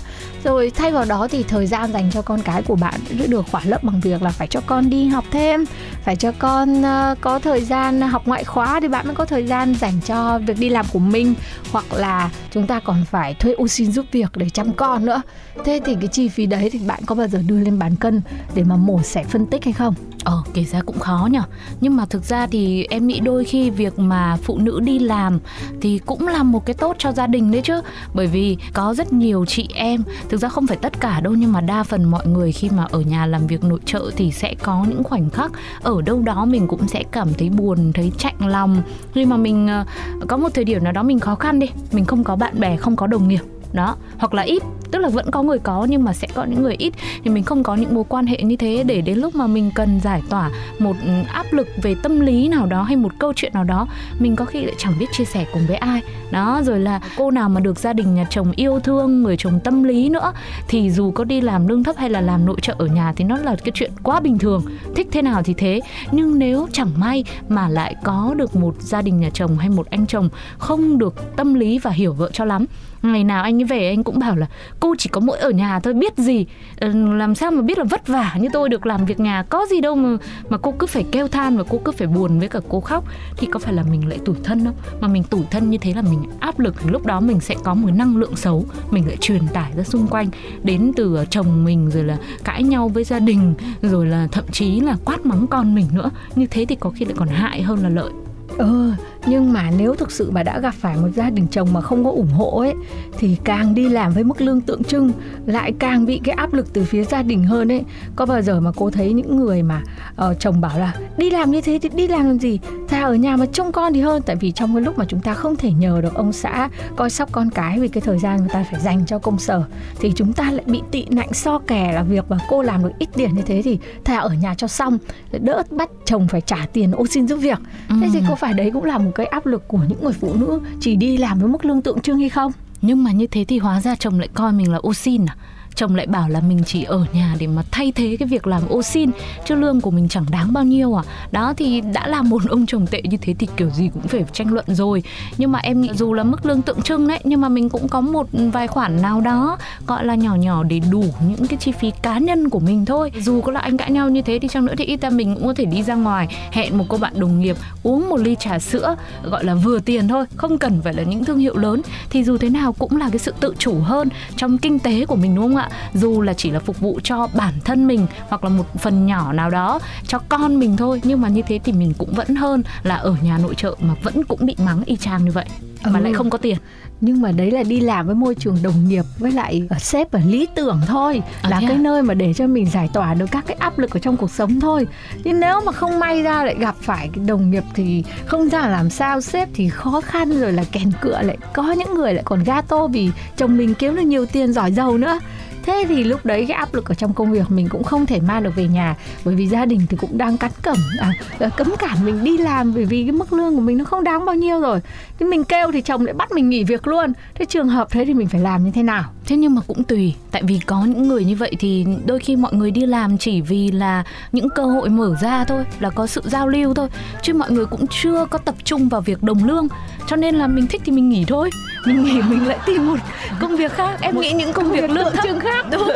Rồi 0.45 0.71
thay 0.75 0.93
vào 0.93 1.05
đó 1.05 1.29
thì 1.29 1.43
thời 1.43 1.67
gian 1.67 1.93
dành 1.93 2.11
cho 2.13 2.23
con 2.23 2.43
cái 2.43 2.63
của 2.63 2.77
bạn 2.77 3.01
được 3.29 3.47
khỏa 3.51 3.61
lấp 3.65 3.85
bằng 3.85 4.01
việc 4.01 4.23
là 4.23 4.31
phải 4.31 4.47
cho 4.47 4.61
con 4.67 4.91
đi 4.91 5.09
học 5.09 5.25
thêm 5.31 5.65
phải 6.05 6.17
cho 6.17 6.33
con 6.39 6.81
uh, 6.81 7.21
có 7.21 7.39
thời 7.39 7.65
gian 7.65 8.01
học 8.01 8.23
ngoại 8.27 8.45
khóa 8.45 8.81
thì 8.81 8.89
bạn 8.89 9.07
mới 9.07 9.15
có 9.15 9.25
thời 9.25 9.47
gian 9.47 9.75
dành 9.75 10.01
cho 10.07 10.39
việc 10.39 10.59
đi 10.59 10.69
làm 10.69 10.87
của 10.93 10.99
mình. 10.99 11.35
Hoặc 11.73 11.93
là 11.93 12.31
chúng 12.51 12.67
ta 12.67 12.81
còn 12.81 13.05
phải 13.11 13.35
thuê 13.35 13.53
ô 13.53 13.69
xin 13.69 13.93
giúp 13.93 14.07
việc 14.13 14.37
để 14.37 14.51
chăm 14.51 14.73
con 14.73 15.05
nữa. 15.05 15.23
Thế 15.65 15.81
thì 15.85 15.95
cái 15.95 16.09
chi 16.09 16.29
phí 16.29 16.47
đấy 16.47 16.71
thì 16.73 16.79
bạn 16.79 17.01
có 17.07 17.15
bao 17.15 17.29
giờ 17.29 17.43
đưa 17.49 17.59
lên 17.59 17.79
bàn 17.79 17.97
cân 17.97 18.21
để 18.55 18.65
mà 18.65 18.77
mổ 18.77 19.03
xẻ 19.03 19.25
phân 19.25 19.47
tích 19.47 19.65
hay 19.65 19.73
không? 19.73 19.95
Ờ, 20.25 20.43
kể 20.55 20.65
ra 20.65 20.83
cũng 20.83 20.99
khó 20.99 21.29
nhở 21.33 21.43
Nhưng 21.81 21.97
mà 21.97 22.07
thực 22.07 22.25
ra 22.25 22.47
thì 22.47 22.85
em 22.91 23.07
nghĩ 23.07 23.21
đôi 23.21 23.45
khi 23.45 23.71
việc 23.71 23.99
mà 23.99 24.37
phụ 24.43 24.59
nữ 24.59 24.81
đi 24.81 24.99
làm 24.99 25.39
Thì 25.81 25.99
cũng 26.07 26.29
là 26.29 26.43
một 26.43 26.67
cái 26.67 26.75
tốt 26.75 26.97
cho 26.99 27.13
gia 27.13 27.27
đình 27.27 27.51
đấy 27.51 27.61
chứ. 27.65 27.81
Bởi 28.15 28.27
vì 28.27 28.57
có 28.73 28.95
rất 28.95 29.13
nhiều 29.13 29.45
chị 29.45 29.69
em 29.75 30.03
Thực 30.29 30.41
ra 30.41 30.49
không 30.49 30.67
phải 30.67 30.77
tất 30.77 31.01
cả 31.01 31.21
đâu 31.21 31.33
Nhưng 31.33 31.53
mà 31.53 31.61
đa 31.61 31.83
phần 31.83 32.05
mọi 32.05 32.27
người 32.27 32.53
khi 32.53 32.71
mà 32.71 32.87
ở 32.91 33.01
nhà 33.01 33.27
làm 33.27 33.47
việc 33.47 33.65
nội 33.65 33.81
trợ 33.85 34.11
Thì 34.17 34.33
sẽ 34.33 34.55
có 34.63 34.85
những 34.89 35.05
khoảnh 35.05 35.31
khắc 35.31 35.53
Ở 35.83 36.03
đâu 36.03 36.23
đó 36.23 36.45
mình 36.45 36.69
cũng 36.69 36.89
sẽ 36.89 37.05
cảm 37.11 37.29
thấy 37.39 37.49
buồn 37.51 37.93
Thấy 37.93 38.13
chạnh 38.19 38.47
lòng. 38.47 38.83
Khi 39.15 39.25
mà 39.25 39.37
mình 39.37 39.69
ờ, 39.69 39.85
có 40.29 40.37
một 40.37 40.49
thời 40.55 40.65
điểm 40.65 40.85
nào 40.85 40.93
đó 40.93 41.03
mình 41.03 41.21
khó 41.21 41.35
khăn 41.35 41.59
đi 41.59 41.67
Mình 41.93 42.05
không 42.05 42.25
có 42.25 42.37
bạn 42.37 42.61
bè, 42.61 42.77
không 42.77 42.97
có 42.97 43.07
đồng 43.07 43.29
nghiệp 43.29 43.43
đó 43.73 43.97
hoặc 44.19 44.35
là 44.35 44.43
ít 44.43 44.63
tức 44.91 44.99
là 44.99 45.09
vẫn 45.09 45.31
có 45.31 45.43
người 45.43 45.59
có 45.59 45.87
nhưng 45.91 46.05
mà 46.05 46.13
sẽ 46.13 46.29
có 46.35 46.45
những 46.45 46.63
người 46.63 46.75
ít. 46.79 46.95
Thì 47.25 47.31
mình 47.31 47.45
không 47.45 47.63
có 47.63 47.75
những 47.75 47.95
mối 47.95 48.05
quan 48.09 48.27
hệ 48.27 48.43
như 48.43 48.57
thế 48.57 48.85
để 48.87 49.01
đến 49.01 49.19
lúc 49.19 49.35
mà 49.35 49.47
mình 49.47 49.71
cần 49.75 50.01
giải 50.01 50.23
tỏa 50.29 50.51
một 50.79 50.97
ừ, 51.05 51.11
áp 51.33 51.53
lực 51.53 51.69
về 51.83 51.95
tâm 52.03 52.21
lý 52.21 52.49
nào 52.49 52.67
đó 52.67 52.83
hay 52.83 52.97
một 52.97 53.13
câu 53.19 53.33
chuyện 53.37 53.53
nào 53.55 53.65
đó, 53.65 53.87
mình 54.19 54.37
có 54.37 54.45
khi 54.45 54.65
lại 54.65 54.75
chẳng 54.79 54.93
biết 54.99 55.07
chia 55.13 55.25
sẻ 55.25 55.47
cùng 55.53 55.67
với 55.67 55.77
ai. 55.77 56.03
Đó, 56.31 56.61
rồi 56.65 56.81
là 56.81 57.01
cô 57.17 57.31
nào 57.31 57.49
mà 57.49 57.61
được 57.61 57.79
gia 57.79 57.93
đình, 57.93 58.15
nhà 58.15 58.27
chồng 58.31 58.53
yêu 58.57 58.81
thương, 58.81 59.23
người 59.23 59.37
chồng 59.37 59.61
tâm 59.65 59.83
lý 59.83 60.09
nữa, 60.09 60.33
thì 60.69 60.91
dù 60.91 61.11
có 61.11 61.25
đi 61.25 61.41
làm 61.41 61.69
lương 61.69 61.85
thấp 61.85 61.97
hay 61.97 62.11
là 62.11 62.21
làm 62.21 62.47
nội 62.47 62.57
trợ 62.63 62.75
ở 62.79 62.87
nhà 62.87 63.13
thì 63.17 63.25
nó 63.25 63.37
là 63.37 63.57
cái 63.65 63.73
chuyện 63.75 63.91
quá 64.03 64.21
bình 64.21 64.39
thường. 64.39 64.63
Thích 64.97 65.09
thế 65.13 65.23
nào 65.23 65.43
thì 65.43 65.55
thế. 65.55 65.81
Nhưng 66.13 66.39
nếu 66.39 66.69
chẳng 66.73 66.91
may 66.97 67.25
mà 67.49 67.69
lại 67.69 67.95
có 68.05 68.35
được 68.37 68.57
một 68.57 68.75
gia 68.83 69.03
đình, 69.03 69.21
nhà 69.21 69.31
chồng 69.31 69.59
hay 69.59 69.69
một 69.69 69.87
anh 69.91 70.07
chồng 70.07 70.29
không 70.59 70.99
được 70.99 71.37
tâm 71.37 71.55
lý 71.55 71.79
và 71.79 71.91
hiểu 71.91 72.13
vợ 72.13 72.31
cho 72.33 72.45
lắm 72.45 72.67
ngày 73.03 73.25
nào 73.25 73.43
anh 73.43 73.61
ấy 73.61 73.65
về 73.65 73.89
anh 73.89 74.05
cũng 74.05 74.19
bảo 74.19 74.37
là, 74.37 74.47
cô 74.81 74.95
chỉ 74.99 75.09
có 75.09 75.21
mỗi 75.21 75.39
ở 75.39 75.51
nhà 75.51 75.81
thôi, 75.81 75.95
biết 75.95 76.19
gì? 76.19 76.47
Ừ, 76.81 76.93
làm 77.15 77.35
sao 77.35 77.51
mà 77.51 77.63
biết 77.63 77.79
là 77.79 77.85
vất 77.85 78.09
vả 78.09 78.35
như 78.41 78.49
tôi 78.53 78.69
được 78.69 78.87
làm 78.87 79.05
việc 79.05 79.21
nhà? 79.21 79.43
Có 79.43 79.67
gì 79.71 79.81
đâu 79.81 79.95
mà 79.95 80.17
mà 80.49 80.59
cô 80.59 80.75
cứ 80.79 80.87
phải 80.87 81.05
kêu 81.13 81.29
than 81.29 81.57
và 81.57 81.65
cô 81.69 81.81
cứ 81.85 81.93
phải 81.93 82.07
buồn 82.07 82.39
với 82.39 82.49
cả 82.49 82.61
cô 82.69 82.81
khóc. 82.81 83.05
Thì 83.37 83.47
có 83.51 83.59
phải 83.59 83.75
là 83.75 83.83
mình 83.83 84.09
lại 84.09 84.19
tủi 84.25 84.37
thân 84.45 84.65
không? 84.65 84.75
Mà 85.01 85.09
mình 85.09 85.23
tủi 85.23 85.43
thân 85.51 85.71
như 85.71 85.79
thế 85.79 85.95
là 85.95 86.03
mình 86.03 86.23
áp 86.41 86.59
lực, 86.59 86.75
lúc 86.87 87.07
đó 87.07 87.21
mình 87.21 87.41
sẽ 87.41 87.55
có 87.65 87.75
một 87.75 87.91
năng 87.95 88.17
lượng 88.17 88.37
xấu, 88.37 88.65
mình 88.91 89.07
lại 89.07 89.17
truyền 89.17 89.43
tải 89.53 89.73
ra 89.77 89.83
xung 89.83 90.07
quanh, 90.07 90.29
đến 90.63 90.93
từ 90.97 91.25
chồng 91.31 91.65
mình, 91.65 91.91
rồi 91.91 92.05
là 92.05 92.17
cãi 92.45 92.63
nhau 92.63 92.89
với 92.89 93.05
gia 93.05 93.19
đình, 93.19 93.55
rồi 93.83 94.07
là 94.07 94.29
thậm 94.33 94.45
chí 94.53 94.81
là 94.81 94.97
quát 95.05 95.27
mắng 95.27 95.47
con 95.47 95.75
mình 95.75 95.87
nữa. 95.93 96.11
Như 96.35 96.47
thế 96.47 96.65
thì 96.65 96.75
có 96.75 96.91
khi 96.91 97.05
lại 97.05 97.15
còn 97.17 97.29
hại 97.29 97.63
hơn 97.63 97.79
là 97.83 97.89
lợi. 97.89 98.11
Ừ 98.59 98.93
nhưng 99.27 99.53
mà 99.53 99.71
nếu 99.79 99.95
thực 99.95 100.11
sự 100.11 100.31
bà 100.31 100.43
đã 100.43 100.61
gặp 100.61 100.75
phải 100.75 100.97
một 100.97 101.09
gia 101.15 101.31
đình 101.31 101.47
chồng 101.51 101.73
mà 101.73 101.81
không 101.81 102.05
có 102.05 102.11
ủng 102.11 102.31
hộ 102.31 102.59
ấy 102.61 102.75
thì 103.19 103.37
càng 103.45 103.75
đi 103.75 103.89
làm 103.89 104.13
với 104.13 104.25
mức 104.25 104.41
lương 104.41 104.61
tượng 104.61 104.85
trưng 104.85 105.13
lại 105.47 105.73
càng 105.79 106.07
bị 106.07 106.21
cái 106.25 106.35
áp 106.35 106.53
lực 106.53 106.73
từ 106.73 106.85
phía 106.85 107.05
gia 107.05 107.23
đình 107.23 107.45
hơn 107.45 107.73
ấy. 107.73 107.85
Có 108.17 108.27
bao 108.27 108.43
giờ 108.43 108.61
mà 108.61 108.71
cô 108.77 108.91
thấy 108.91 109.13
những 109.13 109.37
người 109.37 109.63
mà 109.63 109.83
uh, 110.31 110.41
chồng 110.41 110.61
bảo 110.61 110.79
là 110.79 110.95
đi 111.17 111.31
làm 111.31 111.51
như 111.51 111.61
thế 111.61 111.79
thì 111.83 111.89
đi 111.89 112.09
làm 112.09 112.27
làm 112.27 112.39
gì? 112.39 112.59
Thà 112.89 113.03
ở 113.03 113.15
nhà 113.15 113.37
mà 113.37 113.47
trông 113.47 113.73
con 113.73 113.93
thì 113.93 114.01
hơn. 114.01 114.23
Tại 114.27 114.37
vì 114.37 114.53
trong 114.53 114.75
cái 114.75 114.83
lúc 114.83 114.99
mà 114.99 115.05
chúng 115.09 115.21
ta 115.21 115.35
không 115.35 115.57
thể 115.57 115.73
nhờ 115.73 116.01
được 116.03 116.15
ông 116.15 116.33
xã 116.33 116.69
coi 116.97 117.11
sóc 117.11 117.29
con 117.33 117.51
cái 117.51 117.79
vì 117.79 117.89
cái 117.89 118.01
thời 118.01 118.19
gian 118.19 118.37
người 118.37 118.49
ta 118.53 118.65
phải 118.71 118.81
dành 118.81 119.07
cho 119.07 119.19
công 119.19 119.39
sở 119.39 119.63
thì 120.01 120.13
chúng 120.17 120.33
ta 120.33 120.51
lại 120.51 120.65
bị 120.67 120.81
tị 120.91 121.07
nạnh 121.11 121.33
so 121.33 121.59
kè 121.59 121.93
là 121.93 122.03
việc 122.03 122.31
mà 122.31 122.39
cô 122.49 122.63
làm 122.63 122.83
được 122.83 122.91
ít 122.99 123.09
tiền 123.15 123.35
như 123.35 123.43
thế 123.43 123.63
thì 123.63 123.79
thà 124.05 124.19
ở 124.19 124.31
nhà 124.31 124.55
cho 124.55 124.67
xong 124.67 124.99
đỡ 125.41 125.63
bắt 125.71 125.91
chồng 126.05 126.29
phải 126.29 126.41
trả 126.41 126.67
tiền 126.73 126.93
ô 126.93 127.07
xin 127.07 127.29
giúp 127.29 127.37
việc. 127.37 127.59
Thế 127.89 128.09
thì 128.13 128.23
cô 128.29 128.35
phải 128.35 128.55
đấy 128.55 128.71
cũng 128.75 128.85
là 128.85 128.99
một 128.99 129.08
cái 129.13 129.27
áp 129.27 129.47
lực 129.47 129.69
của 129.69 129.79
những 129.89 130.05
người 130.05 130.13
phụ 130.13 130.35
nữ 130.35 130.61
chỉ 130.81 130.97
đi 130.97 131.17
làm 131.17 131.39
với 131.39 131.49
mức 131.49 131.65
lương 131.65 131.83
tượng 131.83 132.01
trưng 132.01 132.19
hay 132.19 132.29
không? 132.29 132.53
Nhưng 132.83 133.05
mà 133.05 133.13
như 133.13 133.27
thế 133.27 133.45
thì 133.45 133.59
hóa 133.59 133.81
ra 133.81 133.97
chồng 133.97 134.19
lại 134.19 134.29
coi 134.35 134.53
mình 134.53 134.73
là 134.73 134.79
ô 134.79 134.95
xin 134.95 135.27
à? 135.27 135.37
Chồng 135.79 135.95
lại 135.95 136.07
bảo 136.07 136.29
là 136.29 136.41
mình 136.41 136.63
chỉ 136.67 136.85
ở 136.85 137.05
nhà 137.13 137.37
để 137.39 137.47
mà 137.47 137.63
thay 137.71 137.93
thế 137.93 138.17
cái 138.19 138.29
việc 138.29 138.47
làm 138.47 138.63
ô 138.69 138.83
xin, 138.83 139.11
chứ 139.47 139.55
lương 139.55 139.81
của 139.81 139.91
mình 139.91 140.09
chẳng 140.09 140.25
đáng 140.31 140.53
bao 140.53 140.65
nhiêu 140.65 140.95
à. 140.95 141.03
Đó, 141.33 141.55
thì 141.57 141.81
đã 141.81 142.07
là 142.07 142.23
một 142.23 142.43
ông 142.49 142.67
chồng 142.67 142.87
tệ 142.87 143.03
như 143.03 143.17
thế 143.17 143.35
thì 143.39 143.49
kiểu 143.57 143.71
gì 143.71 143.91
cũng 143.95 144.03
phải 144.03 144.25
tranh 144.33 144.53
luận 144.53 144.65
rồi. 144.69 145.03
Nhưng 145.39 145.53
mà 145.53 145.59
em 145.59 145.81
nghĩ 145.81 145.91
dù 145.95 146.15
là 146.15 146.23
mức 146.23 146.47
lương 146.47 146.63
tượng 146.63 146.83
trưng 146.83 147.09
đấy, 147.09 147.21
nhưng 147.25 147.41
mà 147.41 147.49
mình 147.49 147.69
cũng 147.69 147.89
có 147.89 148.01
một 148.01 148.27
vài 148.33 148.67
khoản 148.67 149.03
nào 149.03 149.21
đó, 149.21 149.59
gọi 149.87 150.05
là 150.05 150.15
nhỏ 150.15 150.35
nhỏ 150.35 150.63
để 150.63 150.81
đủ 150.91 151.05
những 151.29 151.47
cái 151.47 151.57
chi 151.57 151.73
phí 151.73 151.91
cá 152.03 152.19
nhân 152.19 152.49
của 152.49 152.61
mình 152.61 152.85
thôi. 152.85 153.13
Dù 153.21 153.41
có 153.41 153.53
là 153.53 153.61
anh 153.61 153.77
cãi 153.77 153.91
nhau 153.91 154.09
như 154.09 154.23
thế 154.23 154.39
thì 154.43 154.49
chăng 154.49 154.65
nữa 154.65 154.75
thì 154.79 154.85
ít 154.85 155.01
ra 155.01 155.11
mình 155.11 155.35
cũng 155.35 155.47
có 155.47 155.55
thể 155.55 155.65
đi 155.65 155.83
ra 155.83 155.95
ngoài, 155.95 156.29
hẹn 156.53 156.79
một 156.79 156.85
cô 156.89 156.99
bạn 156.99 157.13
đồng 157.21 157.41
nghiệp, 157.41 157.57
uống 157.83 158.09
một 158.09 158.21
ly 158.21 158.37
trà 158.41 158.59
sữa, 158.59 158.97
gọi 159.23 159.45
là 159.45 159.55
vừa 159.55 159.79
tiền 159.79 160.09
thôi, 160.09 160.25
không 160.37 160.59
cần 160.59 160.81
phải 160.83 160.95
là 160.95 161.03
những 161.03 161.25
thương 161.25 161.39
hiệu 161.39 161.57
lớn. 161.57 161.83
Thì 162.11 162.25
dù 162.25 162.39
thế 162.39 162.51
nào 162.51 162.73
cũng 162.73 162.97
là 162.97 163.09
cái 163.09 163.19
sự 163.19 163.35
tự 163.41 163.55
chủ 163.59 163.79
hơn 163.79 164.09
trong 164.37 164.59
kinh 164.59 164.79
tế 164.79 165.07
của 165.07 165.17
mình, 165.17 165.35
đúng 165.35 165.45
không 165.45 165.57
ạ? 165.57 165.68
Dù 165.95 166.23
là 166.23 166.35
chỉ 166.35 166.51
là 166.51 166.61
phục 166.61 166.81
vụ 166.81 167.01
cho 167.05 167.29
bản 167.35 167.55
thân 167.65 167.87
mình 167.87 168.07
hoặc 168.29 168.45
là 168.45 168.51
một 168.51 168.65
phần 168.79 169.07
nhỏ 169.07 169.33
nào 169.33 169.51
đó 169.51 169.81
cho 170.07 170.19
con 170.29 170.59
mình 170.59 170.77
thôi 170.77 171.01
nhưng 171.05 171.21
mà 171.21 171.29
như 171.29 171.43
thế 171.43 171.59
thì 171.65 171.73
mình 171.73 171.93
cũng 171.99 172.13
vẫn 172.13 172.35
hơn 172.35 172.63
là 172.83 172.95
ở 172.95 173.17
nhà 173.23 173.39
nội 173.39 173.55
trợ 173.55 173.75
mà 173.81 173.95
vẫn 174.03 174.25
cũng 174.25 174.47
bị 174.47 174.57
mắng 174.65 174.83
y 174.85 174.97
chang 174.97 175.25
như 175.25 175.31
vậy 175.31 175.47
mà 175.85 175.99
ừ. 175.99 176.03
lại 176.03 176.13
không 176.13 176.31
có 176.31 176.39
tiền 176.39 176.57
nhưng 177.01 177.21
mà 177.21 177.33
đấy 177.33 177.51
là 177.51 177.63
đi 177.63 177.81
làm 177.81 178.07
với 178.07 178.15
môi 178.15 178.35
trường 178.35 178.57
đồng 178.63 178.89
nghiệp 178.89 179.05
với 179.19 179.33
lại 179.33 179.69
sếp 179.79 180.13
và 180.13 180.21
lý 180.27 180.49
tưởng 180.55 180.81
thôi 180.87 181.23
à, 181.43 181.51
là 181.51 181.61
cái 181.61 181.77
à? 181.77 181.79
nơi 181.81 182.03
mà 182.03 182.15
để 182.15 182.35
cho 182.35 182.47
mình 182.47 182.71
giải 182.71 182.91
tỏa 182.93 183.15
được 183.15 183.27
các 183.31 183.45
cái 183.47 183.57
áp 183.61 183.79
lực 183.79 183.91
ở 183.91 184.01
trong 184.01 184.17
cuộc 184.17 184.31
sống 184.31 184.61
thôi 184.61 184.87
nhưng 185.25 185.41
nếu 185.41 185.61
mà 185.67 185.73
không 185.73 186.01
may 186.01 186.23
ra 186.23 186.45
lại 186.45 186.57
gặp 186.59 186.77
phải 186.81 187.11
cái 187.15 187.25
đồng 187.25 187.51
nghiệp 187.51 187.65
thì 187.75 188.05
không 188.27 188.49
ra 188.49 188.69
làm 188.69 188.91
sao 188.91 189.21
sếp 189.21 189.49
thì 189.55 189.69
khó 189.69 190.01
khăn 190.01 190.41
rồi 190.41 190.53
là 190.53 190.65
kèn 190.73 190.93
cựa 191.01 191.23
lại 191.23 191.37
có 191.55 191.73
những 191.73 191.95
người 191.95 192.15
lại 192.15 192.23
còn 192.27 192.45
gato 192.45 192.87
vì 192.87 193.11
chồng 193.37 193.57
mình 193.57 193.75
kiếm 193.75 193.97
được 193.97 194.03
nhiều 194.03 194.27
tiền 194.27 194.53
giỏi 194.53 194.73
giàu 194.73 194.99
nữa 194.99 195.19
thế 195.63 195.85
thì 195.89 196.05
lúc 196.05 196.27
đấy 196.27 196.45
cái 196.49 196.57
áp 196.57 196.75
lực 196.75 196.89
ở 196.89 196.95
trong 196.95 197.15
công 197.15 197.33
việc 197.33 197.51
mình 197.51 197.69
cũng 197.69 197.85
không 197.85 198.07
thể 198.07 198.21
mang 198.21 198.43
được 198.43 198.57
về 198.57 198.69
nhà 198.69 198.97
bởi 199.25 199.35
vì 199.35 199.47
gia 199.47 199.65
đình 199.65 199.81
thì 199.89 199.97
cũng 199.97 200.19
đang 200.19 200.37
cắn 200.37 200.51
cẩm 200.63 200.77
à, 200.99 201.13
ờ, 201.39 201.51
cấm 201.57 201.75
cản 201.79 202.05
mình 202.05 202.25
đi 202.25 202.39
làm 202.39 202.75
bởi 202.75 202.85
vì 202.85 203.03
cái 203.03 203.13
mức 203.13 203.33
lương 203.33 203.55
của 203.55 203.61
mình 203.61 203.79
nó 203.79 203.85
không 203.85 204.05
đáng 204.05 204.25
bao 204.25 204.35
nhiêu 204.35 204.61
rồi. 204.61 204.81
Thế 205.19 205.27
mình 205.27 205.45
kêu 205.45 205.73
thì 205.73 205.83
chồng 205.83 206.05
lại 206.05 206.15
bắt 206.15 206.33
mình 206.33 206.49
nghỉ 206.49 206.65
việc 206.65 206.87
luôn. 206.87 207.13
Thế 207.35 207.45
trường 207.45 207.69
hợp 207.69 207.89
thế 207.91 208.05
thì 208.05 208.15
mình 208.15 208.29
phải 208.29 208.41
làm 208.41 208.65
như 208.65 208.71
thế 208.71 208.83
nào? 208.83 209.05
Thế 209.27 209.37
nhưng 209.37 209.55
mà 209.55 209.61
cũng 209.67 209.85
tùy 209.85 210.15
tại 210.31 210.43
vì 210.43 210.61
có 210.67 210.85
những 210.85 211.09
người 211.09 211.25
như 211.25 211.37
vậy 211.37 211.53
thì 211.59 211.87
đôi 212.07 212.19
khi 212.19 212.37
mọi 212.37 212.55
người 212.55 212.71
đi 212.71 212.87
làm 212.87 213.19
chỉ 213.19 213.41
vì 213.41 213.71
là 213.71 214.05
những 214.33 214.49
cơ 214.51 214.65
hội 214.65 214.89
mở 214.89 215.15
ra 215.21 215.45
thôi 215.45 215.65
là 215.81 215.91
có 215.91 216.07
sự 216.07 216.23
giao 216.25 216.49
lưu 216.49 216.75
thôi. 216.75 216.89
Chứ 217.23 217.35
mọi 217.35 217.51
người 217.51 217.67
cũng 217.67 217.87
chưa 217.87 218.27
có 218.31 218.39
tập 218.39 218.55
trung 218.65 218.89
vào 218.89 219.01
việc 219.01 219.23
đồng 219.23 219.45
lương 219.45 219.69
cho 220.07 220.17
nên 220.17 220.35
là 220.35 220.47
mình 220.47 220.67
thích 220.67 220.83
thì 220.85 220.93
mình 220.93 221.09
nghỉ 221.09 221.25
thôi 221.25 221.51
mình 221.89 222.05
nghỉ 222.05 222.23
mình 222.23 222.47
lại 222.49 222.59
tìm 222.67 222.87
một 222.87 222.97
công 223.41 223.57
việc 223.57 223.73
khác. 223.73 223.99
Em 224.01 224.15
Một 224.15 224.21
nghĩ 224.21 224.33
những 224.33 224.53
công, 224.53 224.71
việc 224.73 224.91
lương 224.91 225.13
chương 225.23 225.41
khác. 225.41 225.67
đúng 225.71 225.89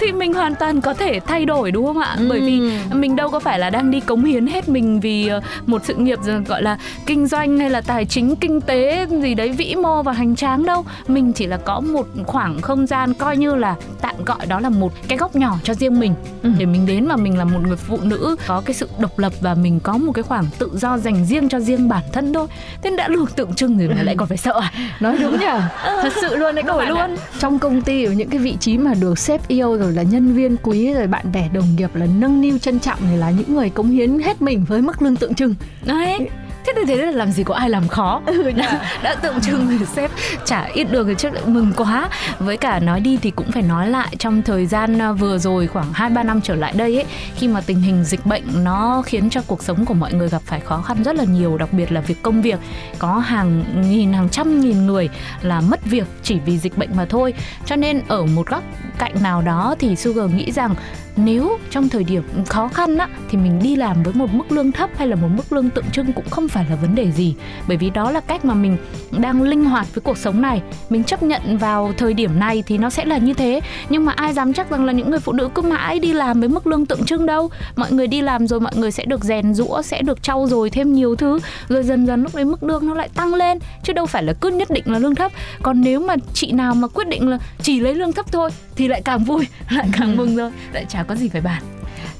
thì 0.00 0.12
mình 0.12 0.34
hoàn 0.34 0.54
toàn 0.54 0.80
có 0.80 0.94
thể 0.94 1.20
thay 1.26 1.44
đổi 1.44 1.70
đúng 1.70 1.86
không 1.86 1.98
ạ? 1.98 2.14
Ừ. 2.18 2.26
bởi 2.30 2.40
vì 2.40 2.60
mình 2.92 3.16
đâu 3.16 3.28
có 3.30 3.40
phải 3.40 3.58
là 3.58 3.70
đang 3.70 3.90
đi 3.90 4.00
cống 4.00 4.24
hiến 4.24 4.46
hết 4.46 4.68
mình 4.68 5.00
vì 5.00 5.28
ờ, 5.28 5.40
một 5.66 5.82
sự 5.84 5.94
nghiệp 5.94 6.18
rồi 6.24 6.40
gọi 6.40 6.62
là 6.62 6.78
kinh 7.06 7.26
doanh 7.26 7.58
hay 7.58 7.70
là 7.70 7.80
tài 7.80 8.04
chính 8.04 8.36
kinh 8.36 8.60
tế 8.60 9.06
gì 9.22 9.34
đấy 9.34 9.48
vĩ 9.48 9.74
mô 9.74 10.02
và 10.02 10.12
hành 10.12 10.36
tráng 10.36 10.66
đâu. 10.66 10.84
Mình 11.08 11.32
chỉ 11.32 11.46
là 11.46 11.56
có 11.56 11.80
một 11.80 12.06
khoảng 12.26 12.60
không 12.60 12.86
gian 12.86 13.14
coi 13.14 13.36
như 13.36 13.54
là 13.54 13.74
tạm 14.00 14.14
gọi 14.26 14.46
đó 14.46 14.60
là 14.60 14.68
một 14.68 14.92
cái 15.08 15.18
góc 15.18 15.36
nhỏ 15.36 15.58
cho 15.62 15.74
riêng 15.74 16.00
mình. 16.00 16.14
Ừ. 16.42 16.50
để 16.58 16.66
mình 16.66 16.86
đến 16.86 17.06
và 17.08 17.16
mình 17.16 17.38
là 17.38 17.44
một 17.44 17.60
người 17.66 17.76
phụ 17.76 17.98
nữ 18.02 18.36
có 18.46 18.62
cái 18.64 18.74
sự 18.74 18.88
độc 18.98 19.18
lập 19.18 19.32
và 19.40 19.54
mình 19.54 19.80
có 19.80 19.92
một 19.98 20.12
cái 20.12 20.22
khoảng 20.22 20.44
tự 20.58 20.70
do 20.74 20.98
dành 20.98 21.24
riêng 21.24 21.48
cho 21.48 21.60
riêng 21.60 21.88
bản 21.88 22.02
thân 22.12 22.32
thôi. 22.34 22.46
Thế 22.82 22.90
đã 22.96 23.08
luôn 23.08 23.26
tượng 23.36 23.54
trưng 23.54 23.78
rồi 23.78 23.88
mà 23.96 24.02
lại 24.02 24.14
còn 24.18 24.28
phải 24.28 24.38
sợ 24.38 24.60
à? 24.62 24.72
Nói 25.00 25.16
đúng 25.20 25.37
nhở 25.40 25.60
thật 25.82 26.12
sự 26.20 26.36
luôn 26.36 26.54
đấy 26.54 26.62
đổi 26.62 26.78
bạn 26.78 26.96
ạ. 26.96 27.06
luôn. 27.06 27.16
Trong 27.38 27.58
công 27.58 27.82
ty 27.82 28.04
ở 28.04 28.12
những 28.12 28.30
cái 28.30 28.38
vị 28.38 28.56
trí 28.60 28.78
mà 28.78 28.94
được 28.94 29.18
sếp 29.18 29.48
yêu 29.48 29.76
rồi 29.76 29.92
là 29.92 30.02
nhân 30.02 30.34
viên 30.34 30.56
quý 30.62 30.94
rồi 30.94 31.06
bạn 31.06 31.32
bè 31.32 31.48
đồng 31.54 31.76
nghiệp 31.76 31.94
là 31.94 32.06
nâng 32.18 32.40
niu 32.40 32.58
trân 32.58 32.80
trọng 32.80 32.98
thì 33.10 33.16
là 33.16 33.30
những 33.30 33.54
người 33.54 33.70
cống 33.70 33.90
hiến 33.90 34.18
hết 34.18 34.42
mình 34.42 34.64
với 34.68 34.82
mức 34.82 35.02
lương 35.02 35.16
tượng 35.16 35.34
trưng. 35.34 35.54
Đấy 35.84 36.28
thế 36.76 36.84
thì 36.86 36.96
thế 36.96 37.04
là 37.04 37.10
làm 37.10 37.30
gì 37.30 37.44
có 37.44 37.54
ai 37.54 37.70
làm 37.70 37.88
khó. 37.88 38.22
Ừ, 38.26 38.50
đã, 38.50 38.80
đã 39.02 39.14
tượng 39.14 39.40
trưng 39.40 39.78
thì 39.78 39.84
sếp. 39.84 40.10
Trả 40.44 40.64
ít 40.64 40.84
được 40.84 41.06
thì 41.18 41.30
lại 41.30 41.42
mừng 41.46 41.72
quá. 41.76 42.08
Với 42.38 42.56
cả 42.56 42.80
nói 42.80 43.00
đi 43.00 43.18
thì 43.22 43.30
cũng 43.30 43.50
phải 43.52 43.62
nói 43.62 43.88
lại 43.88 44.16
trong 44.18 44.42
thời 44.42 44.66
gian 44.66 45.02
à, 45.02 45.12
vừa 45.12 45.38
rồi 45.38 45.66
khoảng 45.66 45.92
2 45.92 46.10
3 46.10 46.22
năm 46.22 46.40
trở 46.40 46.54
lại 46.54 46.72
đây 46.76 46.94
ấy 46.94 47.04
khi 47.36 47.48
mà 47.48 47.60
tình 47.60 47.80
hình 47.80 48.04
dịch 48.04 48.26
bệnh 48.26 48.64
nó 48.64 49.02
khiến 49.06 49.30
cho 49.30 49.42
cuộc 49.46 49.62
sống 49.62 49.84
của 49.84 49.94
mọi 49.94 50.12
người 50.12 50.28
gặp 50.28 50.42
phải 50.44 50.60
khó 50.60 50.82
khăn 50.82 51.02
rất 51.02 51.16
là 51.16 51.24
nhiều 51.24 51.58
đặc 51.58 51.72
biệt 51.72 51.92
là 51.92 52.00
việc 52.00 52.22
công 52.22 52.42
việc. 52.42 52.58
Có 52.98 53.18
hàng 53.18 53.64
nghìn 53.90 54.12
hàng 54.12 54.28
trăm 54.28 54.60
nghìn 54.60 54.86
người 54.86 55.08
là 55.42 55.60
mất 55.60 55.84
việc 55.84 56.06
chỉ 56.22 56.38
vì 56.46 56.58
dịch 56.58 56.78
bệnh 56.78 56.96
mà 56.96 57.04
thôi. 57.04 57.34
Cho 57.66 57.76
nên 57.76 58.02
ở 58.08 58.26
một 58.26 58.46
góc 58.46 58.62
cạnh 58.98 59.14
nào 59.22 59.42
đó 59.42 59.74
thì 59.78 59.96
Sugar 59.96 60.30
nghĩ 60.30 60.52
rằng 60.52 60.74
nếu 61.16 61.58
trong 61.70 61.88
thời 61.88 62.04
điểm 62.04 62.22
khó 62.46 62.68
khăn 62.68 62.98
á 62.98 63.08
thì 63.30 63.38
mình 63.38 63.58
đi 63.62 63.76
làm 63.76 64.02
với 64.02 64.14
một 64.14 64.32
mức 64.32 64.52
lương 64.52 64.72
thấp 64.72 64.90
hay 64.96 65.08
là 65.08 65.16
một 65.16 65.28
mức 65.30 65.52
lương 65.52 65.70
tượng 65.70 65.90
trưng 65.92 66.12
cũng 66.12 66.30
không 66.30 66.48
phải 66.48 66.57
là 66.70 66.76
vấn 66.76 66.94
đề 66.94 67.10
gì. 67.10 67.34
Bởi 67.68 67.76
vì 67.76 67.90
đó 67.90 68.10
là 68.10 68.20
cách 68.20 68.44
mà 68.44 68.54
mình 68.54 68.76
đang 69.18 69.42
linh 69.42 69.64
hoạt 69.64 69.94
với 69.94 70.02
cuộc 70.02 70.18
sống 70.18 70.42
này. 70.42 70.62
Mình 70.90 71.04
chấp 71.04 71.22
nhận 71.22 71.58
vào 71.58 71.92
thời 71.96 72.14
điểm 72.14 72.38
này 72.38 72.62
thì 72.66 72.78
nó 72.78 72.90
sẽ 72.90 73.04
là 73.04 73.18
như 73.18 73.34
thế. 73.34 73.60
Nhưng 73.88 74.04
mà 74.04 74.12
ai 74.12 74.32
dám 74.32 74.52
chắc 74.52 74.70
rằng 74.70 74.84
là 74.84 74.92
những 74.92 75.10
người 75.10 75.20
phụ 75.20 75.32
nữ 75.32 75.48
cứ 75.54 75.62
mãi 75.62 75.98
đi 75.98 76.12
làm 76.12 76.40
với 76.40 76.48
mức 76.48 76.66
lương 76.66 76.86
tượng 76.86 77.04
trưng 77.04 77.26
đâu? 77.26 77.50
Mọi 77.76 77.92
người 77.92 78.06
đi 78.06 78.20
làm 78.20 78.46
rồi 78.46 78.60
mọi 78.60 78.72
người 78.76 78.90
sẽ 78.90 79.04
được 79.04 79.24
rèn 79.24 79.54
rũa 79.54 79.82
sẽ 79.82 80.02
được 80.02 80.22
trau 80.22 80.46
dồi 80.46 80.70
thêm 80.70 80.92
nhiều 80.92 81.16
thứ. 81.16 81.38
Rồi 81.68 81.82
dần 81.82 82.06
dần 82.06 82.22
lúc 82.22 82.34
đấy 82.34 82.44
mức 82.44 82.62
lương 82.62 82.86
nó 82.86 82.94
lại 82.94 83.08
tăng 83.14 83.34
lên. 83.34 83.58
Chứ 83.82 83.92
đâu 83.92 84.06
phải 84.06 84.22
là 84.22 84.32
cứ 84.32 84.48
nhất 84.48 84.70
định 84.70 84.84
là 84.86 84.98
lương 84.98 85.14
thấp. 85.14 85.32
Còn 85.62 85.80
nếu 85.80 86.00
mà 86.00 86.14
chị 86.32 86.52
nào 86.52 86.74
mà 86.74 86.88
quyết 86.88 87.08
định 87.08 87.28
là 87.28 87.38
chỉ 87.62 87.80
lấy 87.80 87.94
lương 87.94 88.12
thấp 88.12 88.26
thôi 88.32 88.50
thì 88.76 88.88
lại 88.88 89.02
càng 89.04 89.24
vui 89.24 89.46
lại 89.70 89.88
càng 89.98 90.16
mừng 90.16 90.36
rồi. 90.36 90.50
Lại 90.72 90.86
chả 90.88 91.02
có 91.02 91.14
gì 91.14 91.28
phải 91.28 91.40
bàn 91.40 91.62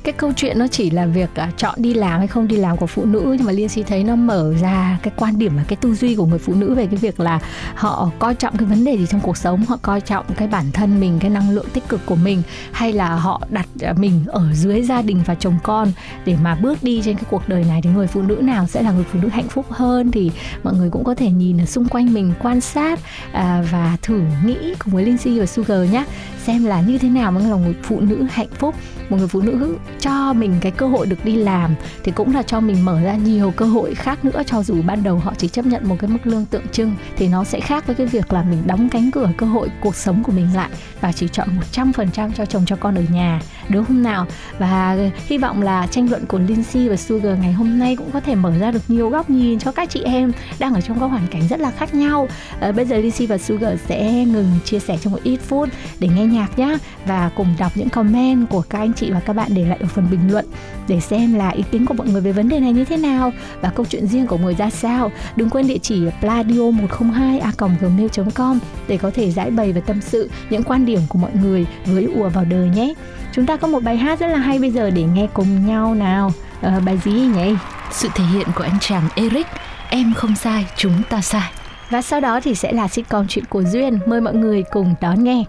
cái 0.08 0.12
câu 0.12 0.32
chuyện 0.36 0.58
nó 0.58 0.66
chỉ 0.66 0.90
là 0.90 1.06
việc 1.06 1.30
à, 1.34 1.50
chọn 1.56 1.74
đi 1.76 1.94
làm 1.94 2.18
hay 2.18 2.26
không 2.26 2.48
đi 2.48 2.56
làm 2.56 2.76
của 2.76 2.86
phụ 2.86 3.04
nữ 3.04 3.34
nhưng 3.38 3.46
mà 3.46 3.52
liên 3.52 3.68
si 3.68 3.82
thấy 3.82 4.04
nó 4.04 4.16
mở 4.16 4.54
ra 4.60 4.98
cái 5.02 5.12
quan 5.16 5.38
điểm 5.38 5.56
và 5.56 5.64
cái 5.68 5.76
tư 5.76 5.94
duy 5.94 6.14
của 6.14 6.26
người 6.26 6.38
phụ 6.38 6.54
nữ 6.54 6.74
về 6.74 6.86
cái 6.86 6.96
việc 6.96 7.20
là 7.20 7.40
họ 7.74 8.10
coi 8.18 8.34
trọng 8.34 8.56
cái 8.56 8.66
vấn 8.66 8.84
đề 8.84 8.98
gì 8.98 9.06
trong 9.10 9.20
cuộc 9.20 9.36
sống 9.36 9.64
họ 9.64 9.78
coi 9.82 10.00
trọng 10.00 10.24
cái 10.36 10.48
bản 10.48 10.64
thân 10.72 11.00
mình 11.00 11.18
cái 11.20 11.30
năng 11.30 11.50
lượng 11.50 11.66
tích 11.72 11.88
cực 11.88 12.00
của 12.06 12.14
mình 12.14 12.42
hay 12.72 12.92
là 12.92 13.14
họ 13.14 13.40
đặt 13.50 13.66
à, 13.82 13.92
mình 13.98 14.24
ở 14.26 14.52
dưới 14.54 14.82
gia 14.82 15.02
đình 15.02 15.22
và 15.26 15.34
chồng 15.34 15.58
con 15.62 15.92
để 16.24 16.36
mà 16.42 16.54
bước 16.54 16.82
đi 16.82 17.02
trên 17.04 17.16
cái 17.16 17.24
cuộc 17.30 17.48
đời 17.48 17.64
này 17.64 17.80
thì 17.82 17.90
người 17.90 18.06
phụ 18.06 18.22
nữ 18.22 18.34
nào 18.34 18.66
sẽ 18.66 18.82
là 18.82 18.92
người 18.92 19.04
phụ 19.12 19.18
nữ 19.22 19.28
hạnh 19.28 19.48
phúc 19.48 19.66
hơn 19.70 20.10
thì 20.10 20.30
mọi 20.62 20.74
người 20.74 20.90
cũng 20.90 21.04
có 21.04 21.14
thể 21.14 21.30
nhìn 21.30 21.60
ở 21.60 21.64
xung 21.64 21.88
quanh 21.88 22.14
mình 22.14 22.32
quan 22.42 22.60
sát 22.60 23.00
à, 23.32 23.64
và 23.72 23.96
thử 24.02 24.20
nghĩ 24.44 24.74
cùng 24.78 24.94
với 24.94 25.04
Linh 25.04 25.18
Si 25.18 25.38
và 25.38 25.46
Sugar 25.46 25.92
nhé 25.92 26.04
xem 26.48 26.64
là 26.64 26.80
như 26.80 26.98
thế 26.98 27.08
nào 27.08 27.32
mới 27.32 27.44
là 27.44 27.56
một 27.56 27.72
phụ 27.82 28.00
nữ 28.00 28.26
hạnh 28.30 28.48
phúc, 28.58 28.74
một 29.08 29.16
người 29.16 29.28
phụ 29.28 29.40
nữ 29.40 29.76
cho 30.00 30.32
mình 30.32 30.54
cái 30.60 30.72
cơ 30.72 30.88
hội 30.88 31.06
được 31.06 31.24
đi 31.24 31.36
làm 31.36 31.74
thì 32.04 32.12
cũng 32.12 32.34
là 32.34 32.42
cho 32.42 32.60
mình 32.60 32.84
mở 32.84 33.00
ra 33.00 33.14
nhiều 33.16 33.52
cơ 33.56 33.64
hội 33.64 33.94
khác 33.94 34.24
nữa, 34.24 34.42
cho 34.46 34.62
dù 34.62 34.82
ban 34.82 35.02
đầu 35.02 35.18
họ 35.18 35.34
chỉ 35.38 35.48
chấp 35.48 35.66
nhận 35.66 35.88
một 35.88 35.96
cái 35.98 36.10
mức 36.10 36.18
lương 36.24 36.44
tượng 36.44 36.68
trưng 36.68 36.94
thì 37.16 37.28
nó 37.28 37.44
sẽ 37.44 37.60
khác 37.60 37.86
với 37.86 37.96
cái 37.96 38.06
việc 38.06 38.32
là 38.32 38.42
mình 38.42 38.62
đóng 38.66 38.88
cánh 38.88 39.10
cửa 39.10 39.30
cơ 39.36 39.46
hội 39.46 39.68
cuộc 39.80 39.96
sống 39.96 40.22
của 40.22 40.32
mình 40.32 40.48
lại 40.54 40.68
và 41.00 41.12
chỉ 41.12 41.28
chọn 41.28 41.48
100% 41.72 42.30
cho 42.36 42.46
chồng 42.46 42.64
cho 42.66 42.76
con 42.76 42.94
ở 42.94 43.02
nhà 43.12 43.40
đúng 43.68 43.84
không 43.84 44.02
nào? 44.02 44.26
Và 44.58 44.96
hy 45.26 45.38
vọng 45.38 45.62
là 45.62 45.86
tranh 45.86 46.10
luận 46.10 46.26
của 46.26 46.38
Lindsay 46.38 46.88
và 46.88 46.96
Sugar 46.96 47.38
ngày 47.38 47.52
hôm 47.52 47.78
nay 47.78 47.96
cũng 47.96 48.10
có 48.10 48.20
thể 48.20 48.34
mở 48.34 48.58
ra 48.58 48.70
được 48.70 48.82
nhiều 48.88 49.10
góc 49.10 49.30
nhìn 49.30 49.58
cho 49.58 49.72
các 49.72 49.90
chị 49.90 50.02
em 50.02 50.32
đang 50.58 50.74
ở 50.74 50.80
trong 50.80 51.00
các 51.00 51.06
hoàn 51.06 51.26
cảnh 51.26 51.42
rất 51.50 51.60
là 51.60 51.70
khác 51.70 51.94
nhau. 51.94 52.28
À, 52.60 52.72
bây 52.72 52.84
giờ 52.84 52.96
Lindsay 52.96 53.26
và 53.26 53.38
Sugar 53.38 53.78
sẽ 53.86 54.24
ngừng 54.24 54.50
chia 54.64 54.78
sẻ 54.78 54.98
trong 55.00 55.12
một 55.12 55.20
ít 55.22 55.36
phút 55.36 55.68
để 55.98 56.08
nghe 56.08 56.26
nhạc 56.26 56.58
nhé 56.58 56.78
và 57.06 57.30
cùng 57.36 57.54
đọc 57.58 57.72
những 57.74 57.88
comment 57.88 58.50
của 58.50 58.62
các 58.70 58.78
anh 58.78 58.92
chị 58.92 59.10
và 59.10 59.20
các 59.20 59.32
bạn 59.32 59.50
để 59.54 59.64
lại 59.64 59.78
ở 59.80 59.86
phần 59.86 60.10
bình 60.10 60.32
luận 60.32 60.46
để 60.88 61.00
xem 61.00 61.34
là 61.34 61.48
ý 61.48 61.62
kiến 61.72 61.86
của 61.86 61.94
mọi 61.94 62.08
người 62.08 62.20
về 62.20 62.32
vấn 62.32 62.48
đề 62.48 62.60
này 62.60 62.72
như 62.72 62.84
thế 62.84 62.96
nào 62.96 63.32
và 63.60 63.70
câu 63.70 63.86
chuyện 63.86 64.06
riêng 64.06 64.26
của 64.26 64.38
người 64.38 64.54
ra 64.54 64.70
sao. 64.70 65.10
Đừng 65.36 65.50
quên 65.50 65.66
địa 65.66 65.78
chỉ 65.78 66.02
pladio 66.20 66.70
102 66.70 67.38
a 67.38 67.52
gmail 67.58 68.08
com 68.34 68.58
để 68.88 68.96
có 68.96 69.10
thể 69.14 69.30
giải 69.30 69.50
bày 69.50 69.72
và 69.72 69.80
tâm 69.80 70.00
sự 70.00 70.30
những 70.50 70.62
quan 70.62 70.86
điểm 70.86 71.00
của 71.08 71.18
mọi 71.18 71.30
người 71.42 71.66
với 71.86 72.04
ùa 72.04 72.28
vào 72.28 72.44
đời 72.44 72.68
nhé. 72.68 72.94
Chúng 73.32 73.46
ta 73.46 73.56
có 73.56 73.68
một 73.68 73.82
bài 73.82 73.96
hát 73.96 74.20
rất 74.20 74.26
là 74.26 74.38
hay 74.38 74.58
bây 74.58 74.70
giờ 74.70 74.90
để 74.90 75.02
nghe 75.02 75.26
cùng 75.34 75.66
nhau 75.66 75.94
nào. 75.94 76.32
Ờ, 76.62 76.80
bài 76.86 76.98
gì 77.04 77.12
nhỉ? 77.12 77.54
Sự 77.90 78.08
thể 78.14 78.24
hiện 78.24 78.46
của 78.54 78.64
anh 78.64 78.78
chàng 78.80 79.08
Eric 79.14 79.46
em 79.90 80.14
không 80.16 80.36
sai 80.36 80.66
chúng 80.76 81.02
ta 81.10 81.20
sai. 81.20 81.50
Và 81.90 82.02
sau 82.02 82.20
đó 82.20 82.40
thì 82.40 82.54
sẽ 82.54 82.72
là 82.72 82.88
sitcom 82.88 83.26
chuyện 83.26 83.44
của 83.44 83.62
duyên. 83.62 83.98
Mời 84.06 84.20
mọi 84.20 84.34
người 84.34 84.64
cùng 84.70 84.94
đón 85.00 85.24
nghe 85.24 85.44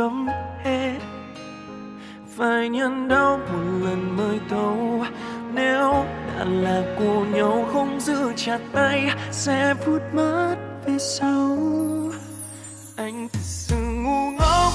chấm 0.00 0.26
hết. 0.64 0.98
Phải 2.36 2.68
nhân 2.68 3.08
đau 3.08 3.40
một 3.52 3.86
lần 3.86 4.16
mới 4.16 4.40
thấu 4.50 5.04
nếu 5.54 6.04
đã 6.38 6.44
là 6.44 6.82
của 6.98 7.24
nhau 7.24 7.68
không 7.72 8.00
giữ 8.00 8.32
chặt 8.36 8.58
tay, 8.72 9.10
sẽ 9.30 9.74
phút 9.84 10.02
mất 10.12 10.56
về 10.86 10.98
sau. 10.98 11.58
Anh 12.96 13.28
thật 13.32 13.40
sự 13.42 13.76
ngu 13.76 14.30
ngốc. 14.30 14.72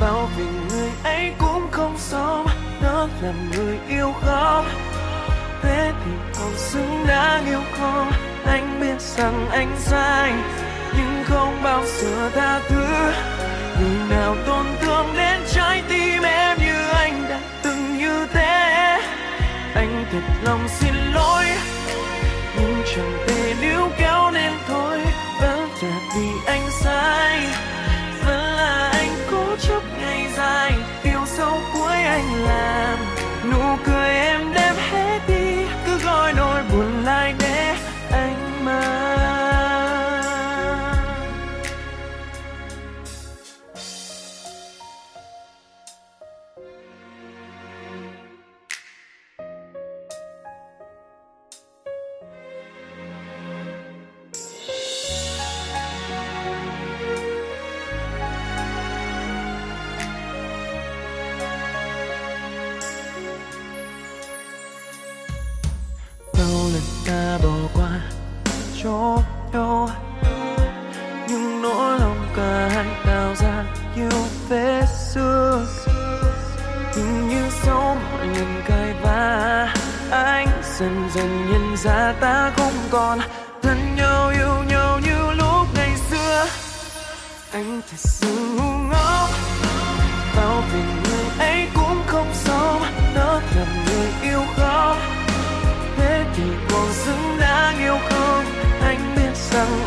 Bao 0.00 0.28
vì 0.36 0.44
người 0.44 0.90
ấy 1.04 1.32
cũng 1.38 1.68
không 1.70 1.94
sống. 1.98 2.46
Đó 2.82 3.08
là 3.22 3.32
người 3.52 3.78
yêu 3.88 4.12
không 4.20 4.64
thế 5.62 5.92
thì 6.04 6.10
còn 6.38 6.52
xứng 6.56 7.04
đáng 7.08 7.46
yêu 7.46 7.60
không 7.78 8.10
anh 8.46 8.80
biết 8.80 9.00
rằng 9.00 9.46
anh 9.50 9.76
sai, 9.78 10.32
nhưng 10.96 11.24
không 11.24 11.62
bao 11.62 11.84
giờ 11.86 12.30
tha 12.34 12.60
thứ 12.68 13.37
người 13.80 14.08
nào 14.10 14.36
tổn 14.46 14.66
thương 14.80 15.06
đến 15.16 15.40
trái 15.52 15.82
tim 15.88 16.22
em 16.22 16.58
như 16.58 16.88
anh 16.92 17.26
đã 17.28 17.40
từng 17.62 17.98
như 17.98 18.26
thế. 18.32 19.00
Anh 19.74 20.04
thật 20.12 20.22
lòng 20.44 20.68
xin 20.68 20.94
lỗi, 21.14 21.44
nhưng 22.56 22.82
chẳng 22.94 23.18
thể 23.26 23.54
níu 23.60 23.90
kéo 23.98 24.30
nên 24.30 24.52
thôi. 24.68 24.98
Vẫn 25.40 25.68
là 25.82 26.00
vì 26.16 26.28
anh 26.46 26.70
sai. 26.70 27.46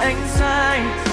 anh 0.01 0.17
sai. 0.37 1.10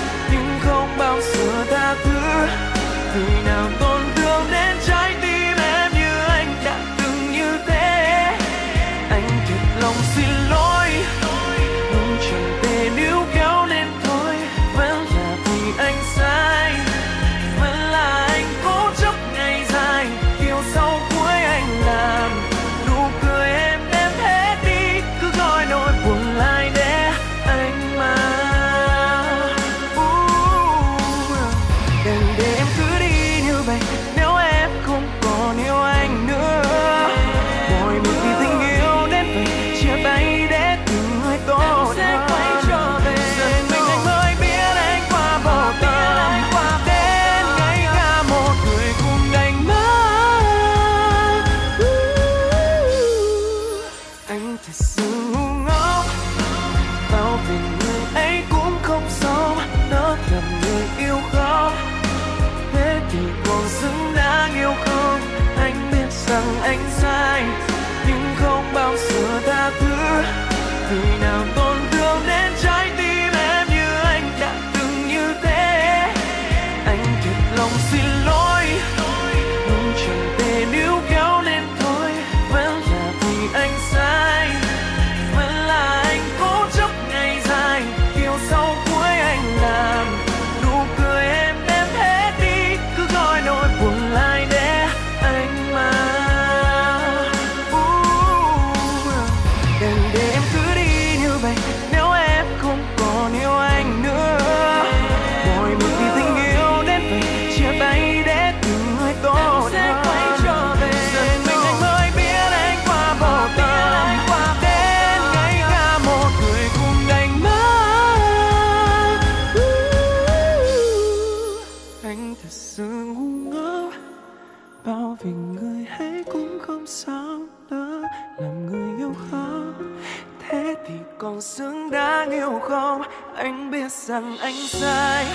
rằng 134.20 134.38
anh 134.38 134.68
sai, 134.68 135.26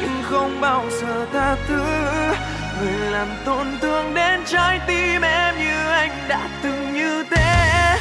nhưng 0.00 0.22
không 0.22 0.60
bao 0.60 0.84
giờ 0.90 1.26
tha 1.32 1.56
thứ. 1.68 1.84
Người 2.80 3.10
làm 3.10 3.28
tổn 3.44 3.66
thương 3.80 4.14
đến 4.14 4.40
trái 4.46 4.80
tim 4.86 5.22
em 5.22 5.58
như 5.58 5.90
anh 5.90 6.28
đã 6.28 6.48
từng 6.62 6.92
như 6.94 7.24
thế. 7.30 7.98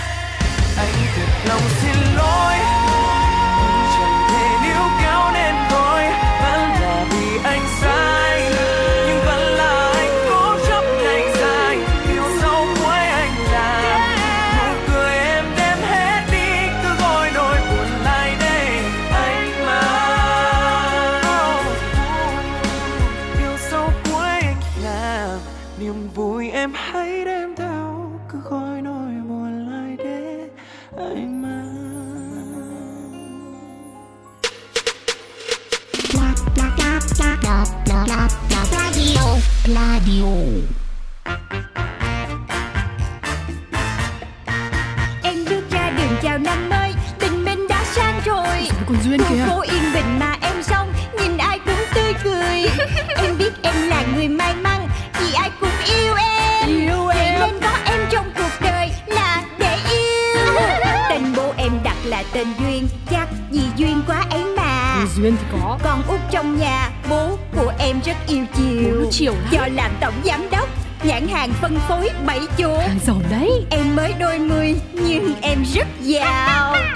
Anh 0.77 0.93
thật 1.15 1.49
lòng 1.49 1.61
xin 1.81 2.15
lỗi. 2.17 2.80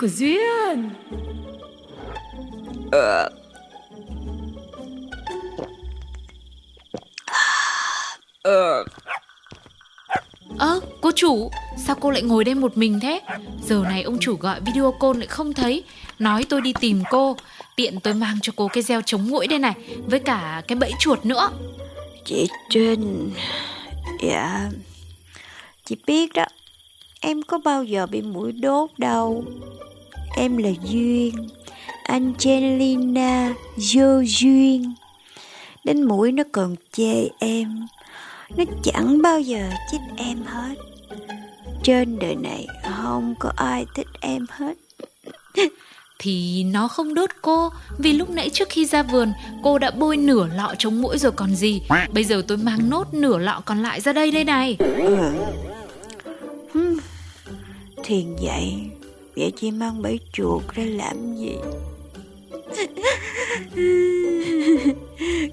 của 0.00 0.08
Duyên 0.08 0.90
ờ. 2.92 3.28
Ờ. 8.42 8.84
Ơ, 10.58 10.80
cô 11.00 11.10
chủ, 11.16 11.50
sao 11.86 11.96
cô 12.00 12.10
lại 12.10 12.22
ngồi 12.22 12.44
đây 12.44 12.54
một 12.54 12.76
mình 12.76 13.00
thế? 13.00 13.20
Giờ 13.66 13.82
này 13.84 14.02
ông 14.02 14.18
chủ 14.18 14.36
gọi 14.36 14.60
video 14.60 14.92
call 15.00 15.18
lại 15.18 15.26
không 15.26 15.54
thấy, 15.54 15.84
nói 16.18 16.44
tôi 16.48 16.60
đi 16.60 16.72
tìm 16.80 17.02
cô, 17.10 17.36
tiện 17.76 18.00
tôi 18.00 18.14
mang 18.14 18.38
cho 18.42 18.52
cô 18.56 18.68
cái 18.68 18.82
gieo 18.82 19.02
chống 19.02 19.30
mũi 19.30 19.46
đây 19.46 19.58
này, 19.58 19.74
với 20.06 20.20
cả 20.20 20.62
cái 20.68 20.76
bẫy 20.76 20.92
chuột 20.98 21.24
nữa. 21.24 21.50
Chị 22.24 22.48
Trinh, 22.70 23.30
dạ, 24.22 24.70
chị 25.84 25.96
biết 26.06 26.32
đó, 26.34 26.44
Em 27.20 27.42
có 27.42 27.58
bao 27.64 27.84
giờ 27.84 28.06
bị 28.06 28.22
mũi 28.22 28.52
đốt 28.52 28.90
đâu. 28.98 29.44
Em 30.36 30.56
là 30.56 30.70
Duyên 30.84 31.34
Angelina 32.04 33.54
Dô 33.76 34.22
Duyên. 34.26 34.94
Đến 35.84 36.02
mũi 36.02 36.32
nó 36.32 36.42
còn 36.52 36.74
chê 36.92 37.28
em. 37.38 37.86
Nó 38.56 38.64
chẳng 38.82 39.22
bao 39.22 39.40
giờ 39.40 39.70
chích 39.90 40.00
em 40.16 40.42
hết. 40.46 40.74
Trên 41.82 42.18
đời 42.18 42.34
này 42.34 42.66
không 42.98 43.34
có 43.38 43.52
ai 43.56 43.86
thích 43.94 44.08
em 44.20 44.46
hết. 44.50 44.74
Thì 46.18 46.64
nó 46.64 46.88
không 46.88 47.14
đốt 47.14 47.30
cô 47.42 47.70
Vì 47.98 48.12
lúc 48.12 48.30
nãy 48.30 48.50
trước 48.50 48.68
khi 48.68 48.84
ra 48.84 49.02
vườn 49.02 49.32
Cô 49.62 49.78
đã 49.78 49.90
bôi 49.90 50.16
nửa 50.16 50.48
lọ 50.56 50.74
chống 50.78 51.02
muỗi 51.02 51.18
rồi 51.18 51.32
còn 51.32 51.54
gì. 51.54 51.82
Bây 52.12 52.24
giờ 52.24 52.42
tôi 52.48 52.58
mang 52.58 52.90
nốt 52.90 53.14
nửa 53.14 53.38
lọ 53.38 53.62
còn 53.64 53.82
lại 53.82 54.00
ra 54.00 54.12
đây 54.12 54.30
đây 54.30 54.44
này. 54.44 54.76
Ừ. 54.78 55.32
Thiền 58.04 58.36
dậy. 58.40 58.74
Vậy 59.36 59.52
chỉ 59.56 59.70
mang 59.70 60.02
bẫy 60.02 60.20
chuột 60.32 60.62
ra 60.74 60.84
làm 60.86 61.36
gì? 61.36 61.56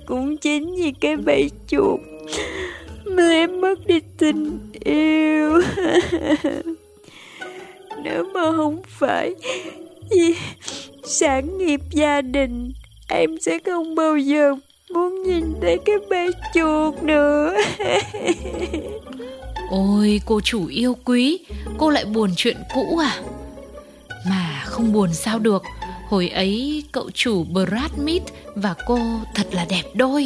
Cũng 0.05 0.37
chính 0.37 0.75
vì 0.75 0.91
cái 0.91 1.17
bẫy 1.17 1.49
chuột 1.67 1.99
Mà 3.05 3.29
em 3.29 3.61
mất 3.61 3.87
đi 3.87 3.99
tình 4.17 4.59
yêu. 4.83 5.61
Nếu 8.03 8.23
mà 8.33 8.51
không 8.55 8.81
phải 8.87 9.35
vì 10.09 10.35
sản 11.03 11.57
nghiệp 11.57 11.81
gia 11.91 12.21
đình, 12.21 12.71
Em 13.09 13.37
sẽ 13.41 13.59
không 13.65 13.95
bao 13.95 14.17
giờ 14.17 14.55
muốn 14.93 15.23
nhìn 15.23 15.45
thấy 15.61 15.77
cái 15.85 15.95
bẫy 16.09 16.31
chuột 16.53 17.03
nữa. 17.03 17.57
Ôi 19.69 20.21
cô 20.25 20.41
chủ 20.41 20.65
yêu 20.67 20.97
quý 21.05 21.39
Cô 21.77 21.89
lại 21.89 22.05
buồn 22.05 22.33
chuyện 22.35 22.57
cũ 22.73 22.97
à? 22.97 23.21
Mà 24.29 24.63
không 24.65 24.93
buồn 24.93 25.13
sao 25.13 25.39
được 25.39 25.63
Hồi 26.09 26.29
ấy 26.29 26.83
cậu 26.91 27.09
chủ 27.13 27.43
Brad 27.43 27.91
Pitt 28.05 28.23
và 28.55 28.75
cô 28.85 28.99
thật 29.35 29.47
là 29.51 29.65
đẹp 29.69 29.83
đôi. 29.95 30.25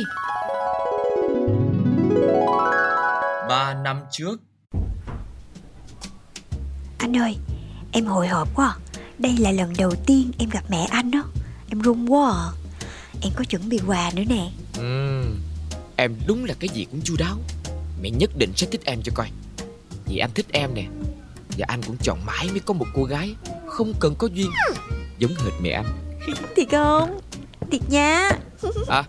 Ba 3.49 3.73
năm 3.83 4.01
trước. 4.11 4.41
Anh 6.97 7.17
ơi 7.17 7.35
Em 7.91 8.05
hồi 8.05 8.27
hộp 8.27 8.55
quá. 8.55 8.75
Đây 9.17 9.37
là 9.39 9.51
lần 9.51 9.73
đầu 9.77 9.91
tiên 10.05 10.31
em 10.39 10.49
gặp 10.49 10.63
mẹ 10.69 10.87
anh 10.91 11.11
đó 11.11 11.23
Em 11.69 11.79
run 11.79 12.05
quá 12.05 12.31
à. 12.31 12.49
Em 13.21 13.33
có 13.35 13.43
chuẩn 13.43 13.69
bị 13.69 13.79
quà 13.87 14.11
nữa 14.15 14.23
nè. 14.29 14.51
Ừm, 14.77 15.39
Em 15.95 16.15
đúng 16.27 16.45
là 16.45 16.53
cái 16.59 16.69
gì 16.69 16.85
cũng 16.91 17.01
chu 17.01 17.15
đáo 17.19 17.37
Mẹ 18.01 18.09
nhất 18.09 18.31
định 18.37 18.53
sẽ 18.55 18.67
thích 18.71 18.81
em 18.85 19.01
cho 19.03 19.11
coi. 19.15 19.27
Vì 20.05 20.17
anh 20.17 20.29
thích 20.35 20.45
em 20.51 20.73
nè 20.73 20.85
Và 21.57 21.65
anh 21.67 21.81
cũng 21.87 21.97
chọn 22.03 22.19
mãi 22.25 22.47
mới 22.51 22.59
có 22.59 22.73
một 22.73 22.85
cô 22.93 23.03
gái 23.03 23.35
Không 23.67 23.93
cần 23.99 24.15
có 24.15 24.27
duyên 24.27 24.51
Giống 25.17 25.31
hệt 25.31 25.53
mẹ 25.61 25.69
anh. 25.69 25.85
Thiệt 26.55 26.67
không? 26.71 27.19
Thiệt 27.71 27.81
nha. 27.89 28.29
À 28.87 29.03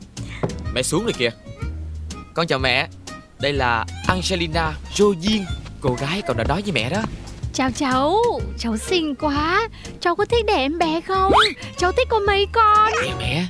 Mẹ 0.75 0.83
xuống 0.83 1.05
rồi 1.05 1.13
kìa. 1.19 1.31
Con 2.35 2.47
chào 2.47 2.59
mẹ 2.59 2.89
Đây 3.41 3.53
là 3.53 3.87
Angelina 4.09 4.75
Joyin 4.95 5.45
Cô 5.81 5.97
gái 6.01 6.23
cậu 6.27 6.37
đã 6.37 6.45
nói 6.45 6.63
với 6.63 6.73
mẹ 6.73 6.91
đó. 6.91 7.03
Chào 7.55 7.71
cháu, 7.77 8.19
cháu 8.59 8.77
xinh 8.77 9.15
quá. 9.15 9.69
Cháu 10.01 10.17
có 10.17 10.25
thích 10.25 10.45
để 10.47 10.55
em 10.55 10.79
bé 10.79 11.01
không? 11.01 11.33
Cháu 11.77 11.93
thích 11.93 12.09
có 12.11 12.19
mấy 12.19 12.47
con? 12.53 12.93
Mẹ 13.03 13.15
mẹ 13.19 13.47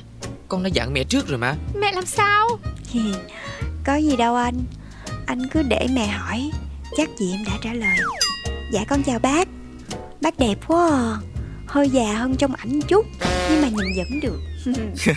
Con 0.47 0.63
đã 0.63 0.69
dặn 0.73 0.93
mẹ 0.93 1.03
trước 1.03 1.27
rồi 1.27 1.37
mà. 1.37 1.55
Mẹ 1.75 1.91
làm 1.91 2.05
sao? 2.05 2.47
Có 3.85 3.95
gì 3.95 4.15
đâu 4.15 4.35
anh 4.35 4.63
Anh 5.25 5.39
cứ 5.51 5.61
để 5.63 5.87
mẹ 5.93 6.07
hỏi 6.07 6.51
Chắc 6.97 7.09
gì 7.17 7.31
em 7.31 7.43
đã 7.45 7.51
trả 7.63 7.73
lời. 7.73 7.97
Dạ 8.71 8.85
con 8.89 9.03
chào 9.03 9.19
bác. 9.19 9.47
Bác 10.21 10.39
đẹp 10.39 10.55
quá 10.67 10.89
à. 10.91 11.17
Hơi 11.67 11.89
già 11.89 12.13
hơn 12.13 12.35
trong 12.35 12.55
ảnh 12.55 12.81
chút 12.87 13.05
Nhưng 13.49 13.61
mà 13.61 13.67
nhìn 13.67 13.93
vẫn 13.97 14.19
được. 14.21 14.39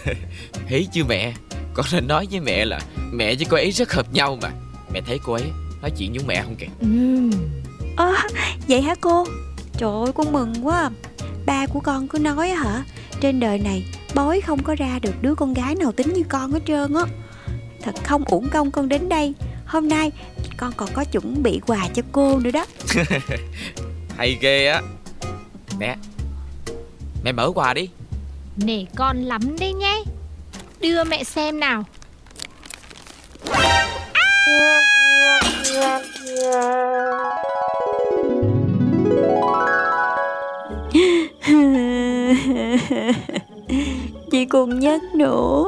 Thấy 0.69 0.88
chưa 0.92 1.05
mẹ? 1.05 1.33
Con 1.75 1.87
nên 1.92 2.07
nói 2.09 2.27
với 2.31 2.40
mẹ 2.40 2.64
là 2.64 2.81
Mẹ 3.12 3.35
với 3.35 3.47
cô 3.51 3.57
ấy 3.57 3.71
rất 3.71 3.92
hợp 3.92 4.12
nhau 4.12 4.38
mà. 4.42 4.51
Mẹ 4.92 5.01
thấy 5.07 5.19
cô 5.25 5.33
ấy 5.33 5.45
nói 5.81 5.90
chuyện 5.99 6.12
với 6.12 6.25
mẹ 6.27 6.42
không 6.42 6.57
kìa? 6.57 6.66
Ừ. 6.81 7.31
Ơ 7.97 8.14
vậy 8.69 8.83
hả 8.83 8.95
cô? 9.01 9.27
Trời 9.79 9.90
ơi 9.90 10.12
con 10.14 10.33
mừng 10.33 10.55
quá 10.62 10.81
à. 10.81 10.90
Ba 11.47 11.66
của 11.66 11.81
con 11.81 12.09
cứ 12.09 12.19
nói 12.19 12.49
hả? 12.49 12.85
Trên 13.21 13.40
đời 13.40 13.59
này 13.59 13.85
bói 14.14 14.40
không 14.40 14.62
có 14.62 14.75
ra 14.75 14.99
được 15.03 15.23
đứa 15.23 15.35
con 15.35 15.55
gái 15.55 15.75
nào 15.75 15.92
tính 15.92 16.12
như 16.12 16.23
con 16.29 16.53
hết 16.53 16.61
trơn 16.66 16.95
á. 16.95 17.03
Thật 17.83 17.95
không 18.05 18.25
uổng 18.25 18.49
công 18.49 18.71
con 18.71 18.88
đến 18.88 19.09
đây 19.09 19.35
Hôm 19.67 19.89
nay 19.89 20.13
con 20.57 20.73
còn 20.77 20.89
có 20.95 21.05
chuẩn 21.05 21.43
bị 21.43 21.61
quà 21.67 21.89
cho 21.95 22.03
cô 22.13 22.39
nữa 22.39 22.51
đó. 22.51 22.65
Hay 24.17 24.39
ghê 24.41 24.67
á. 24.67 24.83
Mẹ 25.79 25.97
Mẹ 27.25 27.33
mở 27.33 27.51
quà 27.55 27.75
đi. 27.75 27.89
Nể 28.57 28.85
con 28.97 29.23
lắm 29.23 29.57
đấy 29.61 29.73
nhé. 29.73 30.03
Đưa 30.81 31.05
mẹ 31.05 31.25
xem 31.25 31.61
nào. 31.61 31.85
Chị 44.31 44.45
còn 44.45 44.81
nhắc 44.81 45.01
nữa 45.15 45.65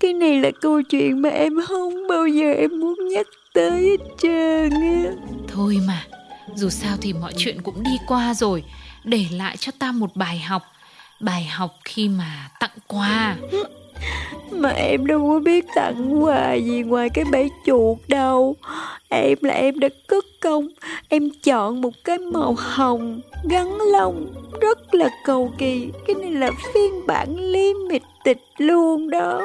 Cái 0.00 0.12
này 0.12 0.40
là 0.40 0.50
câu 0.60 0.82
chuyện 0.82 1.22
mà 1.22 1.28
em 1.28 1.52
không 1.68 2.08
bao 2.08 2.26
giờ 2.26 2.52
em 2.52 2.80
muốn 2.80 2.85
nhắc 3.16 3.26
tới 3.54 3.82
hết 3.82 4.04
trơn 4.18 4.70
á. 4.70 5.12
Thôi 5.48 5.78
mà 5.86 6.04
Dù 6.54 6.68
sao 6.68 6.96
thì 7.00 7.12
mọi 7.12 7.32
chuyện 7.36 7.62
cũng 7.62 7.82
đi 7.82 7.98
qua 8.06 8.34
rồi. 8.34 8.64
Để 9.04 9.24
lại 9.30 9.56
cho 9.56 9.72
ta 9.78 9.92
một 9.92 10.16
bài 10.16 10.38
học. 10.38 10.62
Bài 11.20 11.44
học 11.44 11.74
khi 11.84 12.08
mà 12.08 12.48
tặng 12.60 12.78
quà. 12.86 13.36
Mà 14.50 14.68
em 14.68 15.06
đâu 15.06 15.28
có 15.28 15.40
biết 15.40 15.64
tặng 15.74 16.24
quà 16.24 16.54
gì 16.54 16.82
ngoài 16.82 17.08
cái 17.14 17.24
bẫy 17.32 17.50
chuột 17.66 17.98
đâu. 18.08 18.56
Em 19.08 19.38
là 19.42 19.54
em 19.54 19.78
đã 19.78 19.88
cất 20.06 20.24
công 20.40 20.68
Em 21.08 21.30
chọn 21.42 21.80
một 21.80 21.92
cái 22.04 22.18
màu 22.18 22.54
hồng 22.58 23.20
Gắn 23.50 23.78
lông 23.92 24.26
Rất 24.60 24.94
là 24.94 25.08
cầu 25.24 25.52
kỳ. 25.58 25.88
Cái 26.06 26.16
này 26.16 26.30
là 26.30 26.50
phiên 26.74 27.06
bản 27.06 27.36
limited 27.36 28.36
luôn 28.58 29.10
đó 29.10 29.42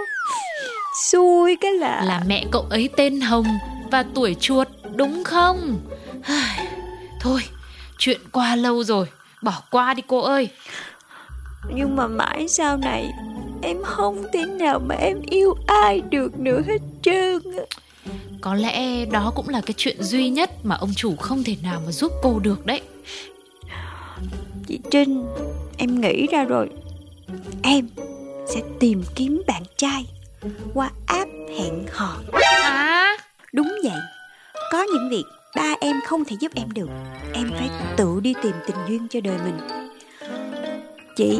Xui 1.01 1.55
cái 1.55 1.71
là 1.71 2.03
Là 2.05 2.23
mẹ 2.27 2.45
cậu 2.51 2.61
ấy 2.69 2.89
tên 2.97 3.21
Hồng 3.21 3.45
Và 3.91 4.05
tuổi 4.15 4.35
chuột 4.39 4.67
đúng 4.95 5.23
không? 5.23 5.79
Thôi 7.19 7.41
Chuyện 7.97 8.21
qua 8.31 8.55
lâu 8.55 8.83
rồi 8.83 9.07
Bỏ 9.41 9.61
qua 9.71 9.93
đi 9.93 10.03
cô 10.07 10.21
ơi. 10.21 10.49
Nhưng 11.73 11.95
mà 11.95 12.07
mãi 12.07 12.47
sau 12.47 12.77
này 12.77 13.11
Em 13.61 13.77
không 13.83 14.23
thể 14.33 14.45
nào 14.45 14.79
mà 14.79 14.95
em 14.95 15.21
yêu 15.21 15.55
ai 15.67 16.01
được 16.01 16.39
nữa 16.39 16.61
hết 16.67 16.81
trơn 17.01 17.41
Có 18.41 18.55
lẽ 18.55 19.05
đó 19.05 19.31
cũng 19.35 19.49
là 19.49 19.61
cái 19.65 19.73
chuyện 19.77 20.03
duy 20.03 20.29
nhất 20.29 20.51
Mà 20.63 20.75
ông 20.75 20.93
chủ 20.95 21.15
không 21.15 21.43
thể 21.43 21.55
nào 21.63 21.81
mà 21.85 21.91
giúp 21.91 22.11
cô 22.21 22.39
được 22.39 22.65
đấy. 22.65 22.81
Chị 24.67 24.79
Trinh 24.91 25.25
Em 25.77 26.01
nghĩ 26.01 26.27
ra 26.27 26.43
rồi. 26.43 26.69
Em 27.63 27.87
sẽ 28.47 28.61
tìm 28.79 29.03
kiếm 29.15 29.41
bạn 29.47 29.63
trai 29.77 30.05
Qua 30.73 30.89
app 31.05 31.29
hẹn 31.59 31.85
hò. 31.91 32.17
À 32.63 33.17
Đúng 33.53 33.71
vậy. 33.83 33.99
Có 34.71 34.83
những 34.83 35.09
việc 35.09 35.23
ba 35.55 35.75
em 35.81 35.95
không 36.07 36.25
thể 36.25 36.35
giúp 36.39 36.51
em 36.55 36.71
được. 36.71 36.89
Em 37.33 37.51
phải 37.59 37.69
tự 37.97 38.19
đi 38.23 38.33
tìm 38.43 38.55
tình 38.67 38.75
duyên 38.87 39.07
cho 39.09 39.19
đời 39.23 39.37
mình. 39.45 39.57
Chị 41.15 41.39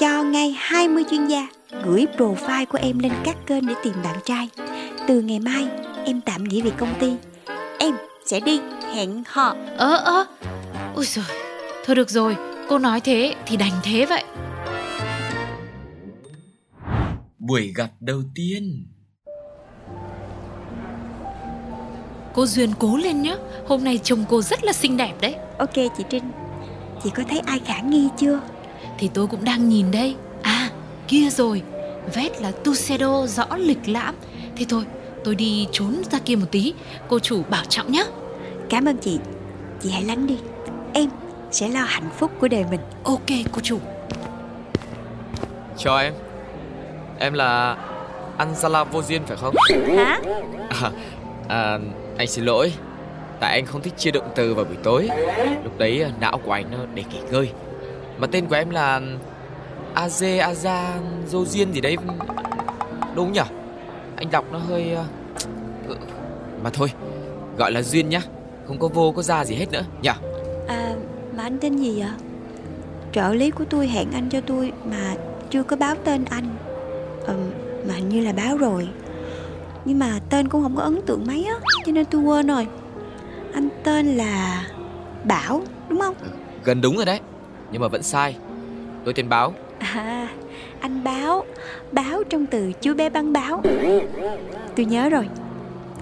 Cho 0.00 0.22
ngay 0.22 0.56
20 0.58 1.04
chuyên 1.10 1.26
gia 1.26 1.46
Gửi 1.84 2.06
profile 2.16 2.66
của 2.66 2.78
em 2.82 2.98
lên 2.98 3.12
các 3.24 3.36
kênh 3.46 3.66
để 3.66 3.74
tìm 3.82 3.94
bạn 4.04 4.16
trai. 4.24 4.48
Từ 5.08 5.20
ngày 5.20 5.40
mai 5.40 5.68
Em 6.04 6.20
tạm 6.20 6.44
nghỉ 6.44 6.62
việc 6.62 6.74
công 6.78 6.94
ty. 7.00 7.12
Em 7.78 7.94
sẽ 8.26 8.40
đi 8.40 8.60
hẹn 8.94 9.22
hò. 9.26 9.54
Ơ 9.76 9.96
ơ. 9.96 10.26
Ôi 10.94 11.04
giời. 11.04 11.24
Thôi 11.84 11.96
được 11.96 12.10
rồi. 12.10 12.36
Cô 12.68 12.78
nói 12.78 13.00
thế 13.00 13.34
thì 13.46 13.56
đành 13.56 13.72
thế 13.82 14.06
vậy 14.06 14.24
Buổi 17.46 17.72
gặp 17.76 17.90
đầu 18.00 18.22
tiên. 18.34 18.86
Cô 22.34 22.46
Duyên 22.46 22.70
cố 22.78 22.96
lên 22.96 23.22
nhá. 23.22 23.36
Hôm 23.66 23.84
nay 23.84 23.98
trông 24.02 24.24
cô 24.28 24.42
rất 24.42 24.64
là 24.64 24.72
xinh 24.72 24.96
đẹp 24.96 25.14
đấy. 25.20 25.34
Ok 25.58 25.74
chị 25.74 26.04
Trinh. 26.10 26.24
Chị 27.02 27.10
có 27.14 27.22
thấy 27.28 27.38
ai 27.38 27.58
khả 27.58 27.80
nghi 27.80 28.08
chưa? 28.16 28.40
Thì 28.98 29.10
tôi 29.14 29.26
cũng 29.26 29.44
đang 29.44 29.68
nhìn 29.68 29.90
đây. 29.90 30.16
À 30.42 30.70
kia 31.08 31.30
rồi. 31.30 31.62
Vét 32.14 32.40
là 32.40 32.50
Tuxedo 32.50 33.26
rõ 33.26 33.56
lịch 33.56 33.88
lãm. 33.88 34.14
Thế 34.56 34.66
thôi 34.68 34.84
tôi 35.24 35.34
đi 35.34 35.66
trốn 35.72 36.02
ra 36.10 36.18
kia 36.18 36.36
một 36.36 36.46
tí. 36.50 36.74
Cô 37.08 37.18
chủ 37.18 37.42
bảo 37.50 37.64
trọng 37.68 37.92
nhá. 37.92 38.04
Cảm 38.68 38.84
ơn 38.84 38.96
chị. 38.96 39.18
Chị 39.82 39.90
hãy 39.90 40.04
lắng 40.04 40.26
đi. 40.26 40.38
Em 40.92 41.10
sẽ 41.50 41.68
lo 41.68 41.84
hạnh 41.84 42.10
phúc 42.18 42.30
của 42.40 42.48
đời 42.48 42.64
mình. 42.70 42.80
Ok 43.02 43.30
cô 43.52 43.60
chủ. 43.60 43.78
Chào 45.76 45.98
em 45.98 46.14
Em 47.18 47.32
là 47.32 47.76
Anzala 48.38 48.84
vô 48.84 49.02
duyên 49.02 49.22
phải 49.26 49.36
không? 49.36 49.54
Hả? 49.96 50.20
À, 50.82 50.90
à, 51.48 51.78
anh 52.16 52.28
xin 52.28 52.44
lỗi 52.44 52.72
Tại 53.40 53.52
anh 53.52 53.66
không 53.66 53.82
thích 53.82 53.94
chia 53.96 54.10
động 54.10 54.30
từ 54.34 54.54
vào 54.54 54.64
buổi 54.64 54.76
tối 54.82 55.08
Lúc 55.64 55.78
đấy 55.78 56.02
à, 56.02 56.10
não 56.20 56.40
của 56.44 56.52
anh 56.52 56.70
nó 56.70 56.78
để 56.94 57.04
nghỉ 57.12 57.18
ngơi 57.30 57.50
Mà 58.18 58.26
tên 58.26 58.46
của 58.46 58.54
em 58.54 58.70
là 58.70 59.00
Aze 59.94 60.52
Aza 60.52 60.86
Dô 61.26 61.44
Duyên 61.44 61.72
gì 61.72 61.80
đấy 61.80 61.96
Đúng 63.14 63.32
nhỉ? 63.32 63.40
Anh 64.16 64.30
đọc 64.30 64.44
nó 64.52 64.58
hơi... 64.58 64.94
à, 64.94 65.04
Mà 66.62 66.70
thôi 66.70 66.92
Gọi 67.58 67.72
là 67.72 67.82
Duyên 67.82 68.08
nhá 68.08 68.20
Không 68.66 68.78
có 68.78 68.88
vô 68.88 69.12
có 69.16 69.22
ra 69.22 69.44
gì 69.44 69.54
hết 69.54 69.72
nữa 69.72 69.82
nhỉ? 70.02 70.10
À 70.68 70.94
mà 71.36 71.42
anh 71.42 71.58
tên 71.58 71.76
gì 71.76 72.00
vậy? 72.00 72.10
Trợ 73.12 73.34
lý 73.34 73.50
của 73.50 73.64
tôi 73.70 73.88
hẹn 73.88 74.12
anh 74.12 74.28
cho 74.30 74.40
tôi 74.40 74.72
Mà 74.84 75.14
chưa 75.50 75.62
có 75.62 75.76
báo 75.76 75.94
tên 76.04 76.24
anh 76.30 76.56
ừ, 77.26 77.34
Mà 77.88 77.94
hình 77.94 78.08
như 78.08 78.20
là 78.20 78.32
báo 78.32 78.56
rồi. 78.56 78.88
Nhưng 79.84 79.98
mà 79.98 80.18
tên 80.30 80.48
cũng 80.48 80.62
không 80.62 80.76
có 80.76 80.82
ấn 80.82 81.02
tượng 81.06 81.24
mấy 81.26 81.44
á 81.44 81.54
Cho 81.86 81.92
nên 81.92 82.04
tôi 82.04 82.20
quên 82.22 82.46
rồi. 82.46 82.66
Anh 83.54 83.68
tên 83.84 84.06
là 84.16 84.64
Bảo 85.24 85.62
đúng 85.88 86.00
không? 86.00 86.14
Gần 86.64 86.80
đúng 86.80 86.96
rồi 86.96 87.04
đấy 87.04 87.20
Nhưng 87.72 87.82
mà 87.82 87.88
vẫn 87.88 88.02
sai. 88.02 88.36
Tôi 89.04 89.14
tên 89.14 89.28
Báo. 89.28 89.54
À 89.78 90.28
anh 90.80 91.04
báo 91.04 91.44
Báo 91.92 92.22
trong 92.30 92.46
từ 92.46 92.72
chú 92.72 92.94
bé 92.94 93.10
băng 93.10 93.32
báo. 93.32 93.62
Tôi 94.76 94.86
nhớ 94.86 95.08
rồi. 95.08 95.28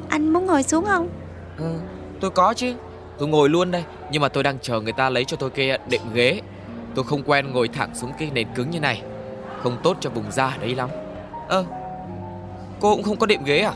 Anh 0.08 0.32
muốn 0.32 0.46
ngồi 0.46 0.62
xuống 0.62 0.84
không? 0.84 1.08
ừ, 1.58 1.64
Tôi 2.20 2.30
có 2.30 2.54
chứ. 2.54 2.74
Tôi 3.18 3.28
ngồi 3.28 3.48
luôn 3.48 3.70
đây 3.70 3.84
Nhưng 4.12 4.22
mà 4.22 4.28
tôi 4.28 4.42
đang 4.42 4.58
chờ 4.62 4.80
người 4.80 4.92
ta 4.92 5.10
lấy 5.10 5.24
cho 5.24 5.36
tôi 5.36 5.50
cái 5.50 5.78
đệm 5.90 6.00
ghế. 6.14 6.40
Tôi 6.94 7.04
không 7.04 7.22
quen 7.22 7.52
ngồi 7.52 7.68
thẳng 7.68 7.94
xuống 7.94 8.10
cái 8.18 8.30
nền 8.34 8.46
cứng 8.54 8.70
như 8.70 8.80
này. 8.80 9.02
Không 9.62 9.76
tốt 9.82 9.96
cho 10.00 10.10
vùng 10.10 10.30
da 10.32 10.56
đấy 10.60 10.74
lắm 10.74 10.88
Ơ 11.52 11.64
Cô 12.80 12.94
cũng 12.94 13.02
không 13.02 13.16
có 13.16 13.26
đệm 13.26 13.44
ghế 13.44 13.58
à? 13.58 13.72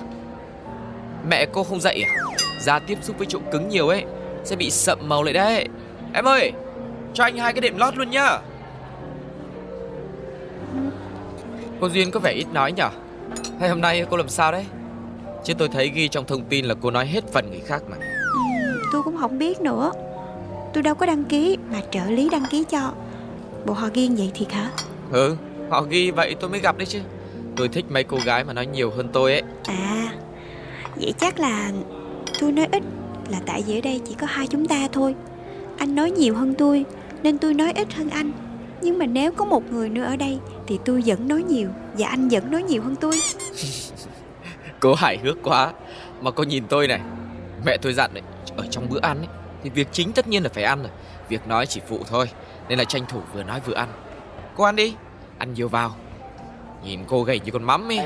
Mẹ 1.28 1.46
cô 1.52 1.64
không 1.64 1.80
dạy 1.80 2.02
à? 2.02 2.10
Da 2.60 2.78
tiếp 2.78 2.98
xúc 3.02 3.18
với 3.18 3.26
chỗ 3.26 3.38
cứng 3.52 3.68
nhiều 3.68 3.88
ấy 3.88 4.04
Sẽ 4.44 4.56
bị 4.56 4.70
sậm 4.70 4.98
màu 5.08 5.22
lại 5.22 5.34
đấy. 5.34 5.68
Em 6.12 6.24
ơi 6.24 6.52
Cho 7.14 7.24
anh 7.24 7.36
hai 7.36 7.52
cái 7.52 7.60
đệm 7.60 7.78
lót 7.78 7.96
luôn 7.96 8.10
nhá. 8.10 8.38
Cô 11.80 11.88
Duyên 11.88 12.10
có 12.10 12.20
vẻ 12.20 12.32
ít 12.32 12.46
nói 12.52 12.72
nhở? 12.72 12.88
Hay 13.60 13.68
hôm 13.68 13.80
nay 13.80 14.04
cô 14.10 14.16
làm 14.16 14.28
sao 14.28 14.52
đấy? 14.52 14.64
Chứ 15.44 15.54
tôi 15.54 15.68
thấy 15.68 15.88
ghi 15.88 16.08
trong 16.08 16.24
thông 16.26 16.44
tin 16.44 16.64
là 16.64 16.74
cô 16.82 16.90
nói 16.90 17.06
hết 17.06 17.24
phần 17.32 17.50
người 17.50 17.60
khác 17.60 17.82
mà. 17.88 17.96
Tôi 18.92 19.02
cũng 19.02 19.16
không 19.16 19.38
biết 19.38 19.60
nữa. 19.60 19.92
Tôi 20.74 20.82
đâu 20.82 20.94
có 20.94 21.06
đăng 21.06 21.24
ký 21.24 21.56
Mà 21.70 21.80
trợ 21.90 22.04
lý 22.08 22.28
đăng 22.28 22.44
ký 22.50 22.64
cho. 22.64 22.92
Bộ 23.66 23.74
họ 23.74 23.88
ghiêng 23.94 24.16
vậy 24.16 24.30
thiệt 24.34 24.52
hả? 24.52 24.70
Ừ 25.12 25.36
Họ 25.70 25.82
ghi 25.82 26.10
vậy 26.10 26.36
tôi 26.40 26.50
mới 26.50 26.60
gặp 26.60 26.78
đấy 26.78 26.86
chứ 26.86 27.00
Tôi 27.56 27.68
thích 27.68 27.84
mấy 27.88 28.04
cô 28.04 28.18
gái 28.24 28.44
mà 28.44 28.52
nói 28.52 28.66
nhiều 28.66 28.90
hơn 28.90 29.08
tôi 29.12 29.32
ấy. 29.32 29.42
À 29.64 30.12
Vậy 30.96 31.14
chắc 31.18 31.38
là 31.38 31.70
Tôi 32.40 32.52
nói 32.52 32.68
ít 32.72 32.82
Là 33.28 33.40
tại 33.46 33.62
vì 33.66 33.78
ở 33.78 33.80
đây 33.80 34.00
chỉ 34.04 34.14
có 34.14 34.26
hai 34.26 34.46
chúng 34.46 34.66
ta 34.66 34.88
thôi. 34.92 35.14
Anh 35.78 35.94
nói 35.94 36.10
nhiều 36.10 36.34
hơn 36.34 36.54
tôi 36.58 36.84
Nên 37.22 37.38
tôi 37.38 37.54
nói 37.54 37.72
ít 37.72 37.94
hơn 37.94 38.10
anh. 38.10 38.32
Nhưng 38.82 38.98
mà 38.98 39.06
nếu 39.06 39.32
có 39.32 39.44
một 39.44 39.72
người 39.72 39.88
nữa 39.88 40.04
ở 40.04 40.16
đây 40.16 40.38
Thì 40.66 40.78
tôi 40.84 41.02
vẫn 41.06 41.28
nói 41.28 41.42
nhiều 41.42 41.68
Và 41.98 42.08
anh 42.08 42.28
vẫn 42.28 42.50
nói 42.50 42.62
nhiều 42.62 42.82
hơn 42.82 42.96
tôi. 42.96 43.20
Cô 44.80 44.94
hài 44.94 45.18
hước 45.18 45.36
quá. 45.42 45.72
Mà 46.20 46.30
cô 46.30 46.44
nhìn 46.44 46.64
tôi 46.68 46.88
này 46.88 47.00
Mẹ 47.64 47.76
tôi 47.82 47.92
dặn 47.92 48.10
đấy 48.14 48.22
Ở 48.56 48.66
trong 48.70 48.88
bữa 48.90 49.00
ăn 49.00 49.18
ấy 49.18 49.28
Thì 49.62 49.70
việc 49.70 49.88
chính 49.92 50.12
tất 50.12 50.28
nhiên 50.28 50.42
là 50.42 50.48
phải 50.48 50.64
ăn 50.64 50.82
rồi. 50.82 50.92
Việc 51.28 51.46
nói 51.48 51.66
chỉ 51.66 51.80
phụ 51.88 52.00
thôi 52.08 52.30
Nên 52.68 52.78
là 52.78 52.84
tranh 52.84 53.02
thủ 53.08 53.20
vừa 53.34 53.42
nói 53.42 53.60
vừa 53.66 53.74
ăn. 53.74 53.88
Cô 54.56 54.64
ăn 54.64 54.76
đi 54.76 54.94
Ăn 55.38 55.54
nhiều 55.54 55.68
vào 55.68 55.94
Nhìn 56.86 57.00
cô 57.08 57.22
gầy 57.22 57.40
như 57.40 57.52
con 57.52 57.64
mắm 57.64 57.88
ấy. 57.88 58.00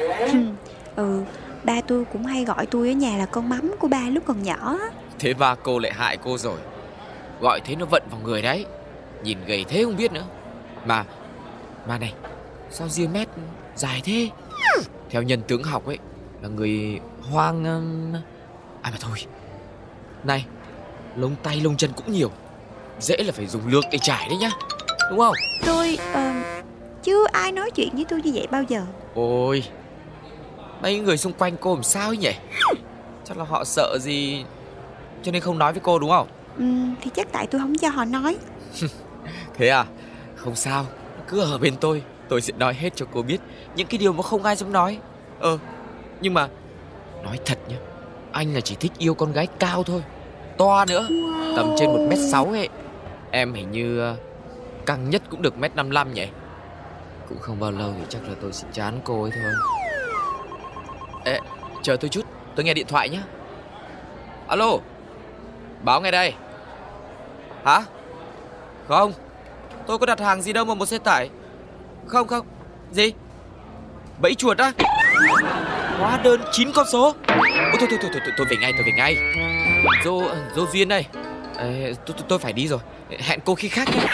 Ừ. 0.96 1.22
Ba 1.64 1.80
tôi 1.80 2.04
cũng 2.12 2.26
hay 2.26 2.44
gọi 2.44 2.66
tôi 2.66 2.88
ở 2.88 2.92
nhà 2.92 3.16
là 3.16 3.26
con 3.26 3.48
mắm 3.48 3.74
của 3.78 3.88
ba 3.88 4.02
lúc 4.10 4.24
còn 4.26 4.42
nhỏ. 4.42 4.78
Thế 5.18 5.34
ba 5.34 5.54
cô 5.54 5.78
lại 5.78 5.92
hại 5.92 6.16
cô 6.16 6.38
rồi. 6.38 6.58
Gọi 7.40 7.60
thế 7.64 7.76
nó 7.76 7.86
vận 7.86 8.02
vào 8.10 8.20
người 8.24 8.42
đấy. 8.42 8.66
Nhìn 9.22 9.38
gầy 9.46 9.64
thế 9.68 9.84
không 9.84 9.96
biết 9.96 10.12
nữa. 10.12 10.24
Mà 10.84 11.04
Mà 11.88 11.98
này 11.98 12.14
Sao 12.70 12.88
ria 12.88 13.06
mét 13.06 13.28
dài 13.76 14.00
thế? 14.04 14.28
Theo 15.10 15.22
nhân 15.22 15.42
tướng 15.48 15.62
học 15.62 15.86
ấy 15.86 15.98
Là 16.42 16.48
người 16.48 17.00
hoang 17.30 17.64
um, 17.64 18.14
À 18.82 18.90
mà 18.90 18.96
thôi. 19.00 19.18
Này 20.24 20.46
Lông 21.16 21.36
tay 21.42 21.60
lông 21.60 21.76
chân 21.76 21.90
cũng 21.96 22.12
nhiều. 22.12 22.30
Dễ 23.00 23.16
là 23.16 23.32
phải 23.32 23.46
dùng 23.46 23.62
lược 23.66 23.84
để 23.92 23.98
trải 23.98 24.26
đấy 24.28 24.38
nhá. 24.38 24.50
Đúng 25.10 25.18
không? 25.18 25.34
Tôi 25.66 25.98
ờ, 26.12 26.32
Chưa 27.02 27.26
ai 27.32 27.52
nói 27.52 27.70
chuyện 27.70 27.88
với 27.94 28.04
tôi 28.08 28.20
như 28.22 28.30
vậy 28.34 28.46
bao 28.50 28.62
giờ? 28.62 28.82
Ôi 29.14 29.64
Mấy 30.82 30.98
người 30.98 31.16
xung 31.16 31.32
quanh 31.32 31.56
cô 31.60 31.74
làm 31.74 31.82
sao 31.82 32.08
ấy 32.10 32.16
nhỉ? 32.16 32.32
Chắc 33.24 33.38
là 33.38 33.44
họ 33.44 33.64
sợ 33.64 33.98
gì 34.00 34.44
Cho 35.22 35.32
nên 35.32 35.42
không 35.42 35.58
nói 35.58 35.72
với 35.72 35.80
cô 35.84 35.98
đúng 35.98 36.10
không? 36.10 36.28
Ừ, 36.58 36.64
Thì 37.00 37.10
chắc 37.14 37.32
tại 37.32 37.46
tôi 37.46 37.60
không 37.60 37.74
cho 37.78 37.88
họ 37.88 38.04
nói. 38.04 38.36
Thế 39.54 39.68
à? 39.68 39.84
Không 40.36 40.54
sao 40.54 40.86
Cứ 41.28 41.40
ở 41.40 41.58
bên 41.58 41.76
tôi 41.80 42.02
Tôi 42.28 42.40
sẽ 42.40 42.52
nói 42.58 42.74
hết 42.74 42.90
cho 42.96 43.06
cô 43.12 43.22
biết 43.22 43.38
Những 43.76 43.86
cái 43.86 43.98
điều 43.98 44.12
mà 44.12 44.22
không 44.22 44.44
ai 44.44 44.56
dám 44.56 44.72
nói. 44.72 44.98
Ờ 45.40 45.58
Nhưng 46.20 46.34
mà 46.34 46.48
Nói 47.24 47.38
thật 47.44 47.58
nhá 47.68 47.76
Anh 48.32 48.54
là 48.54 48.60
chỉ 48.60 48.74
thích 48.80 48.92
yêu 48.98 49.14
con 49.14 49.32
gái 49.32 49.46
cao 49.58 49.82
thôi 49.82 50.02
To 50.58 50.84
nữa 50.84 51.06
Tầm 51.56 51.74
trên 51.78 51.90
1m6 51.90 52.52
ấy. 52.52 52.68
Em 53.30 53.54
hình 53.54 53.70
như 53.70 54.14
Căng 54.86 55.10
nhất 55.10 55.22
cũng 55.30 55.42
được 55.42 55.54
1m55 55.60 56.12
nhỉ 56.12 56.26
cũng 57.30 57.38
không 57.40 57.60
bao 57.60 57.70
lâu 57.70 57.94
thì 57.98 58.04
chắc 58.08 58.22
là 58.28 58.34
tôi 58.40 58.52
sẽ 58.52 58.68
chán 58.72 59.00
cô 59.04 59.22
ấy 59.22 59.30
thôi. 59.34 59.52
Ê 61.24 61.38
Chờ 61.82 61.96
tôi 61.96 62.08
chút 62.08 62.26
Tôi 62.56 62.64
nghe 62.64 62.74
điện 62.74 62.86
thoại 62.86 63.08
nhá. 63.08 63.22
Alo 64.48 64.78
Báo 65.82 66.00
ngay 66.00 66.12
đây. 66.12 66.34
Hả? 67.64 67.82
Không 68.88 69.12
Tôi 69.86 69.98
có 69.98 70.06
đặt 70.06 70.20
hàng 70.20 70.42
gì 70.42 70.52
đâu 70.52 70.64
mà 70.64 70.74
một 70.74 70.86
xe 70.86 70.98
tải. 70.98 71.30
Không 72.06 72.26
không 72.26 72.46
Gì? 72.92 73.12
Bẫy 74.20 74.34
chuột 74.34 74.58
á? 74.58 74.72
Hóa 75.98 76.20
đơn 76.24 76.40
9 76.52 76.72
con 76.74 76.86
số. 76.92 77.14
Ôi, 77.28 77.76
thôi, 77.80 77.88
thôi, 77.90 77.98
thôi, 78.02 78.10
thôi, 78.12 78.32
tôi 78.36 78.46
về 78.50 78.56
ngay, 78.60 78.72
tôi 78.72 78.82
về 78.86 78.92
ngay. 78.96 79.16
Dô, 80.04 80.22
dô 80.56 80.66
Duyên 80.72 80.88
đây. 80.88 81.06
Ê, 81.58 81.94
tôi, 82.06 82.16
tôi, 82.18 82.26
tôi 82.28 82.38
phải 82.38 82.52
đi 82.52 82.68
rồi. 82.68 82.80
Hẹn 83.18 83.40
cô 83.44 83.54
khi 83.54 83.68
khác 83.68 83.88
nhé 83.88 84.06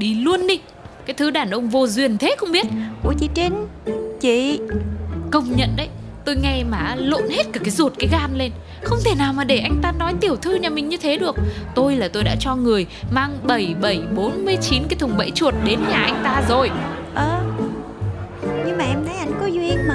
Đi 0.00 0.14
luôn 0.14 0.46
đi. 0.46 0.60
Cái 1.06 1.14
thứ 1.14 1.30
đàn 1.30 1.50
ông 1.50 1.68
vô 1.68 1.86
duyên 1.86 2.18
thế 2.18 2.34
không 2.38 2.52
biết. 2.52 2.66
Ủa 3.04 3.12
chị 3.18 3.28
Trinh? 3.34 3.66
Chị? 4.20 4.60
Công 5.30 5.56
nhận 5.56 5.76
đấy 5.76 5.88
Tôi 6.24 6.36
nghe 6.36 6.64
mà 6.64 6.94
lộn 6.98 7.28
hết 7.30 7.42
cả 7.52 7.60
cái 7.64 7.70
ruột 7.70 7.92
cái 7.98 8.08
gan 8.12 8.38
lên. 8.38 8.52
Không 8.82 8.98
thể 9.04 9.14
nào 9.14 9.32
mà 9.32 9.44
để 9.44 9.58
anh 9.58 9.78
ta 9.82 9.92
nói 9.92 10.14
tiểu 10.20 10.36
thư 10.36 10.54
nhà 10.54 10.70
mình 10.70 10.88
như 10.88 10.96
thế 10.96 11.16
được. 11.16 11.36
Tôi 11.74 11.96
là 11.96 12.08
tôi 12.08 12.24
đã 12.24 12.36
cho 12.40 12.56
người 12.56 12.86
Mang 13.10 13.38
7749 13.44 14.82
cái 14.88 14.98
thùng 14.98 15.16
bẫy 15.16 15.30
chuột 15.30 15.54
đến 15.64 15.80
nhà 15.88 16.02
anh 16.02 16.20
ta 16.24 16.42
rồi. 16.48 16.70
Ờ 17.14 17.42
Nhưng 18.42 18.78
mà 18.78 18.84
em 18.84 19.04
thấy 19.06 19.16
anh 19.18 19.32
có 19.40 19.46
duyên 19.46 19.76
mà 19.88 19.94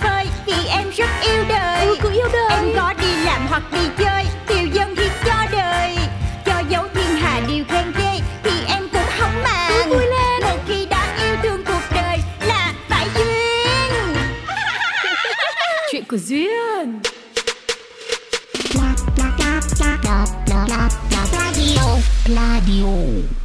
đi 3.71 3.79
chơi 3.97 4.25
tiểu 4.47 4.67
dân 4.73 4.95
thì 4.95 5.09
cho 5.25 5.45
đời 5.51 5.95
cho 6.45 6.59
dấu 6.69 6.83
thiên 6.93 7.15
hạ 7.15 7.41
điều 7.47 7.63
khen 7.69 7.91
ghê 7.97 8.19
thì 8.43 8.51
em 8.67 8.89
cũng 8.93 9.09
không 9.19 9.43
màng 9.43 9.89
vui 9.89 10.05
lên 10.05 10.41
một 10.41 10.57
khi 10.67 10.85
đã 10.85 11.17
yêu 11.23 11.35
thương 11.43 11.63
cuộc 11.65 11.81
đời 11.95 12.17
là 12.47 12.73
phải 12.89 13.07
duyên 13.15 14.15
chuyện 15.91 16.03
của 16.09 16.17
duyên 16.17 17.01
Pladio 21.21 21.97
Pladio 22.25 23.40